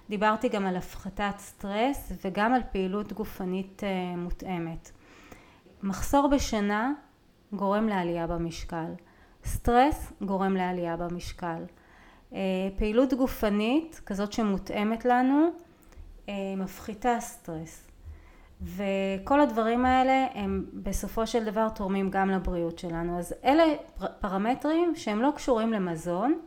דיברתי 0.08 0.48
גם 0.48 0.66
על 0.66 0.76
הפחתת 0.76 1.34
סטרס 1.38 2.12
וגם 2.24 2.54
על 2.54 2.62
פעילות 2.72 3.12
גופנית 3.12 3.84
אה, 3.84 4.16
מותאמת. 4.16 4.90
מחסור 5.82 6.28
בשינה 6.28 6.92
גורם 7.52 7.88
לעלייה 7.88 8.26
במשקל. 8.26 8.92
סטרס 9.44 10.12
גורם 10.22 10.56
לעלייה 10.56 10.96
במשקל. 10.96 11.64
אה, 12.34 12.38
פעילות 12.76 13.14
גופנית 13.14 14.00
כזאת 14.06 14.32
שמותאמת 14.32 15.04
לנו 15.04 15.48
אה, 16.28 16.34
מפחיתה 16.56 17.16
סטרס. 17.20 17.86
וכל 18.62 19.40
הדברים 19.40 19.84
האלה 19.84 20.26
הם 20.34 20.66
בסופו 20.72 21.26
של 21.26 21.44
דבר 21.44 21.68
תורמים 21.68 22.10
גם 22.10 22.30
לבריאות 22.30 22.78
שלנו. 22.78 23.18
אז 23.18 23.34
אלה 23.44 23.64
פרמטרים 24.20 24.96
שהם 24.96 25.22
לא 25.22 25.30
קשורים 25.36 25.72
למזון, 25.72 26.40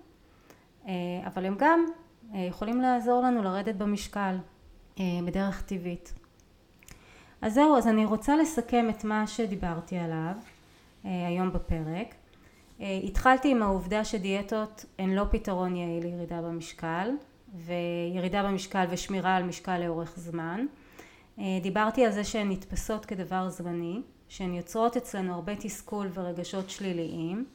אה, 0.88 0.94
אבל 1.26 1.46
הם 1.46 1.56
גם 1.58 1.86
יכולים 2.34 2.82
לעזור 2.82 3.22
לנו 3.22 3.44
לרדת 3.44 3.76
במשקל 3.76 4.38
בדרך 5.26 5.62
טבעית. 5.62 6.14
אז 7.42 7.54
זהו, 7.54 7.78
אז 7.78 7.88
אני 7.88 8.06
רוצה 8.06 8.36
לסכם 8.36 8.90
את 8.90 9.04
מה 9.04 9.28
שדיברתי 9.28 9.98
עליו 9.98 10.34
היום 11.04 11.54
בפרק. 11.54 12.16
התחלתי 12.80 13.52
עם 13.52 13.64
העובדה 13.64 14.06
שדיאטות 14.06 14.86
הן 15.00 15.10
לא 15.10 15.24
פתרון 15.32 15.76
יעיל 15.76 16.04
לירידה 16.04 16.42
במשקל, 16.42 17.10
וירידה 17.54 18.44
במשקל 18.44 18.86
ושמירה 18.90 19.36
על 19.36 19.44
משקל 19.44 19.78
לאורך 19.78 20.14
זמן. 20.16 20.66
אה, 21.40 21.44
דיברתי 21.62 22.06
על 22.06 22.12
זה 22.12 22.24
שהן 22.24 22.52
נתפסות 22.52 23.06
כדבר 23.06 23.50
זמני, 23.50 24.02
שהן 24.28 24.54
יוצרות 24.54 24.98
אצלנו 24.98 25.34
הרבה 25.34 25.56
תסכול 25.56 26.10
ורגשות 26.14 26.70
שליליים. 26.70 27.46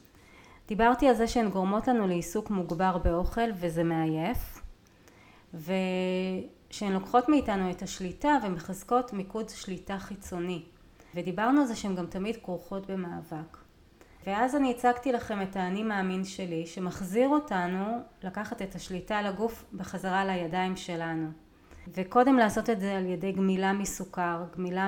דיברתי 0.67 1.07
על 1.07 1.15
זה 1.15 1.27
שהן 1.27 1.49
גורמות 1.49 1.87
לנו 1.87 2.07
לעיסוק 2.07 2.49
מוגבר 2.49 2.97
באוכל 2.97 3.49
וזה 3.55 3.83
מעייף. 3.83 4.61
ושהן 5.53 6.93
לוקחות 6.93 7.29
מאיתנו 7.29 7.71
את 7.71 7.81
השליטה 7.81 8.37
ומחזקות 8.43 9.13
מיקוד 9.13 9.49
שליטה 9.49 9.99
חיצוני. 9.99 10.63
ודיברנו 11.15 11.61
על 11.61 11.67
זה 11.67 11.75
שהן 11.75 11.95
גם 11.95 12.05
תמיד 12.05 12.37
כרוכות 12.43 12.91
במאבק. 12.91 13.68
ואז 14.27 14.55
אני 14.55 14.71
הצגתי 14.71 15.11
לכם 15.11 15.41
את 15.41 15.55
האני 15.55 15.83
מאמין 15.83 16.23
שלי 16.23 16.65
שמחזיר 16.65 17.29
אותנו 17.29 17.85
לקחת 18.23 18.61
את 18.61 18.75
השליטה 18.75 19.17
על 19.17 19.25
הגוף 19.25 19.65
בחזרה 19.73 20.25
לידיים 20.25 20.75
שלנו. 20.75 21.27
וקודם 21.95 22.37
לעשות 22.37 22.69
את 22.69 22.79
זה 22.79 22.97
על 22.97 23.05
ידי 23.05 23.31
גמילה 23.31 23.73
מסוכר, 23.73 24.43
גמילה 24.57 24.87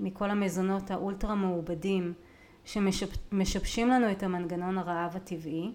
מכל 0.00 0.30
המזונות 0.30 0.90
האולטרה 0.90 1.34
מעובדים 1.34 2.14
שמשבשים 2.64 3.88
לנו 3.88 4.12
את 4.12 4.22
המנגנון 4.22 4.78
הרעב 4.78 5.16
הטבעי. 5.16 5.72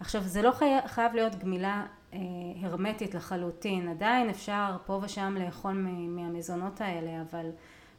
עכשיו 0.00 0.22
זה 0.22 0.42
לא 0.42 0.50
חי... 0.50 0.70
חייב 0.86 1.14
להיות 1.14 1.34
גמילה 1.34 1.86
אה, 2.14 2.18
הרמטית 2.60 3.14
לחלוטין, 3.14 3.88
עדיין 3.88 4.30
אפשר 4.30 4.76
פה 4.86 5.00
ושם 5.02 5.36
לאכול 5.38 5.72
מהמזונות 6.08 6.80
האלה, 6.80 7.22
אבל 7.30 7.50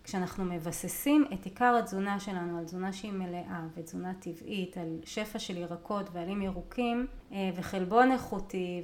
כשאנחנו 0.09 0.45
מבססים 0.45 1.25
את 1.33 1.45
עיקר 1.45 1.75
התזונה 1.79 2.19
שלנו 2.19 2.57
על 2.57 2.65
תזונה 2.65 2.93
שהיא 2.93 3.11
מלאה 3.11 3.61
ותזונה 3.75 4.13
טבעית, 4.13 4.77
על 4.77 4.99
שפע 5.03 5.39
של 5.39 5.57
ירקות 5.57 6.09
ועלים 6.13 6.41
ירוקים 6.41 7.07
אה, 7.31 7.49
וחלבון 7.55 8.11
איכותי 8.11 8.83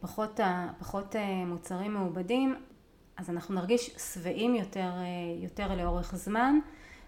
ופחות 0.00 0.40
פחות 0.78 1.16
אה, 1.16 1.44
מוצרים 1.44 1.94
מעובדים, 1.94 2.54
אז 3.16 3.30
אנחנו 3.30 3.54
נרגיש 3.54 3.90
שבעים 4.14 4.54
יותר, 4.54 4.90
אה, 4.96 5.42
יותר 5.42 5.74
לאורך 5.74 6.14
זמן 6.16 6.58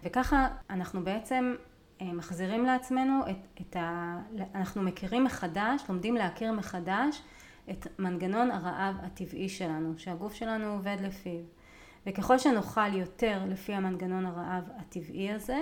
וככה 0.03 0.47
אנחנו 0.69 1.03
בעצם 1.03 1.55
מחזירים 2.01 2.65
לעצמנו 2.65 3.21
את, 3.29 3.61
את 3.61 3.75
ה... 3.75 4.17
אנחנו 4.55 4.81
מכירים 4.81 5.23
מחדש, 5.23 5.81
לומדים 5.89 6.15
להכיר 6.15 6.51
מחדש 6.51 7.21
את 7.69 7.87
מנגנון 7.99 8.51
הרעב 8.51 8.95
הטבעי 9.03 9.49
שלנו, 9.49 9.93
שהגוף 9.97 10.33
שלנו 10.33 10.73
עובד 10.73 10.97
לפיו. 11.01 11.60
וככל 12.05 12.37
שנאכל 12.37 12.93
יותר 12.93 13.41
לפי 13.47 13.73
המנגנון 13.73 14.25
הרעב 14.25 14.63
הטבעי 14.77 15.31
הזה, 15.31 15.59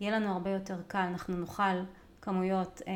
יהיה 0.00 0.18
לנו 0.18 0.32
הרבה 0.32 0.50
יותר 0.50 0.82
קל, 0.86 0.98
אנחנו 0.98 1.36
נאכל 1.36 1.82
כמויות 2.22 2.82
אה, 2.88 2.92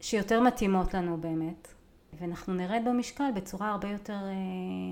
שיותר 0.00 0.40
מתאימות 0.40 0.94
לנו 0.94 1.16
באמת, 1.20 1.68
ואנחנו 2.20 2.54
נרד 2.54 2.82
במשקל 2.84 3.30
בצורה 3.34 3.70
הרבה 3.70 3.88
יותר 3.88 4.12
אה, 4.12 4.32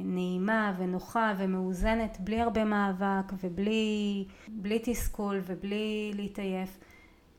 נעימה 0.04 0.74
ונוחה 0.78 1.34
ומאוזנת, 1.38 2.16
בלי 2.20 2.40
הרבה 2.40 2.64
מאבק 2.64 3.32
ובלי 3.42 4.24
בלי 4.48 4.78
תסכול 4.84 5.40
ובלי 5.46 6.12
להתעייף. 6.14 6.78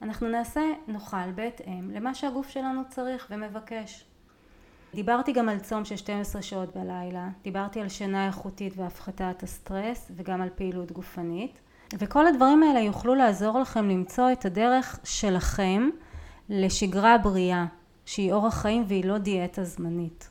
אנחנו 0.01 0.29
נעשה, 0.29 0.61
נאכל 0.87 1.31
בהתאם 1.35 1.91
למה 1.91 2.13
שהגוף 2.13 2.49
שלנו 2.49 2.81
צריך 2.89 3.27
ומבקש. 3.29 4.10
דיברתי 4.93 5.31
גם 5.31 5.49
על 5.49 5.59
צום 5.59 5.85
של 5.85 5.95
12 5.95 6.41
שעות 6.41 6.75
בלילה, 6.75 7.29
דיברתי 7.43 7.81
על 7.81 7.89
שינה 7.89 8.27
איכותית 8.27 8.73
והפחתת 8.77 9.43
הסטרס 9.43 10.11
וגם 10.15 10.41
על 10.41 10.49
פעילות 10.55 10.91
גופנית 10.91 11.59
וכל 11.99 12.27
הדברים 12.27 12.63
האלה 12.63 12.79
יוכלו 12.79 13.15
לעזור 13.15 13.59
לכם 13.59 13.89
למצוא 13.89 14.31
את 14.31 14.45
הדרך 14.45 14.99
שלכם 15.03 15.89
לשגרה 16.49 17.17
בריאה 17.17 17.65
שהיא 18.05 18.33
אורח 18.33 18.61
חיים 18.61 18.83
והיא 18.87 19.05
לא 19.05 19.17
דיאטה 19.17 19.63
זמנית. 19.63 20.29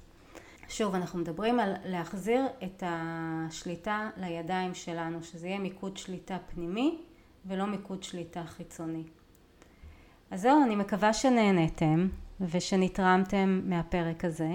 שוב 0.69 0.95
אנחנו 0.95 1.19
מדברים 1.19 1.61
על 1.61 1.75
להחזיר 1.85 2.47
את 2.65 2.83
השליטה 2.87 4.11
לידיים 4.17 4.75
שלנו 4.75 5.23
שזה 5.23 5.47
יהיה 5.47 5.59
מיקוד 5.59 5.97
שליטה 5.97 6.37
פנימי 6.55 6.99
ולא 7.47 7.67
מיקוד 7.67 8.03
שליטה 8.03 8.45
חיצוני. 8.45 9.05
אז 10.31 10.41
זהו 10.41 10.65
אני 10.65 10.77
מקווה 10.77 11.13
שנהנתם 11.13 12.09
ושנתרמתם 12.41 13.61
מהפרק 13.65 14.25
הזה. 14.25 14.51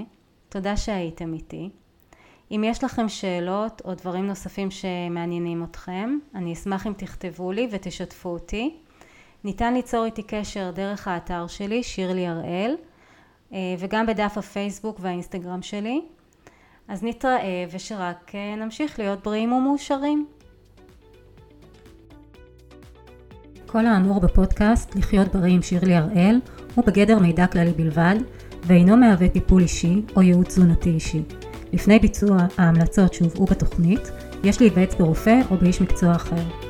תודה 0.49 0.77
שהייתם 0.77 1.33
איתי. 1.33 1.69
אם 2.51 2.63
יש 2.65 2.83
לכם 2.83 3.09
שאלות 3.09 3.81
או 3.85 3.93
דברים 3.93 4.27
נוספים 4.27 4.71
שמעניינים 4.71 5.63
אתכם, 5.63 6.17
אני 6.35 6.53
אשמח 6.53 6.87
אם 6.87 6.93
תכתבו 6.97 7.51
לי 7.51 7.67
ותשתפו 7.71 8.29
אותי. 8.29 8.77
ניתן 9.43 9.73
ליצור 9.73 10.05
איתי 10.05 10.23
קשר 10.23 10.71
דרך 10.71 11.07
האתר 11.07 11.47
שלי, 11.47 11.83
שירלי 11.83 12.27
הראל, 12.27 12.75
וגם 13.79 14.05
בדף 14.05 14.37
הפייסבוק 14.37 14.97
והאינסטגרם 15.01 15.61
שלי. 15.61 16.01
אז 16.87 17.03
נתראה 17.03 17.65
ושרק 17.71 18.31
נמשיך 18.57 18.99
להיות 18.99 19.23
בריאים 19.23 19.53
ומאושרים. 19.53 20.27
כל 23.65 23.85
האמור 23.85 24.19
בפודקאסט 24.19 24.95
לחיות 24.95 25.35
בריא 25.35 25.53
עם 25.53 25.61
שירלי 25.61 25.95
הראל 25.95 26.39
הוא 26.75 26.85
בגדר 26.85 27.19
מידע 27.19 27.47
כללי 27.47 27.71
בלבד 27.71 28.15
ואינו 28.63 28.97
מהווה 28.97 29.29
טיפול 29.29 29.61
אישי 29.61 30.01
או 30.15 30.21
ייעוץ 30.21 30.47
תזונתי 30.47 30.89
אישי. 30.89 31.21
לפני 31.73 31.99
ביצוע 31.99 32.37
ההמלצות 32.57 33.13
שהובאו 33.13 33.45
בתוכנית 33.45 34.11
יש 34.43 34.61
להיוועץ 34.61 34.95
ברופא 34.95 35.39
או 35.51 35.57
באיש 35.57 35.81
מקצוע 35.81 36.15
אחר. 36.15 36.64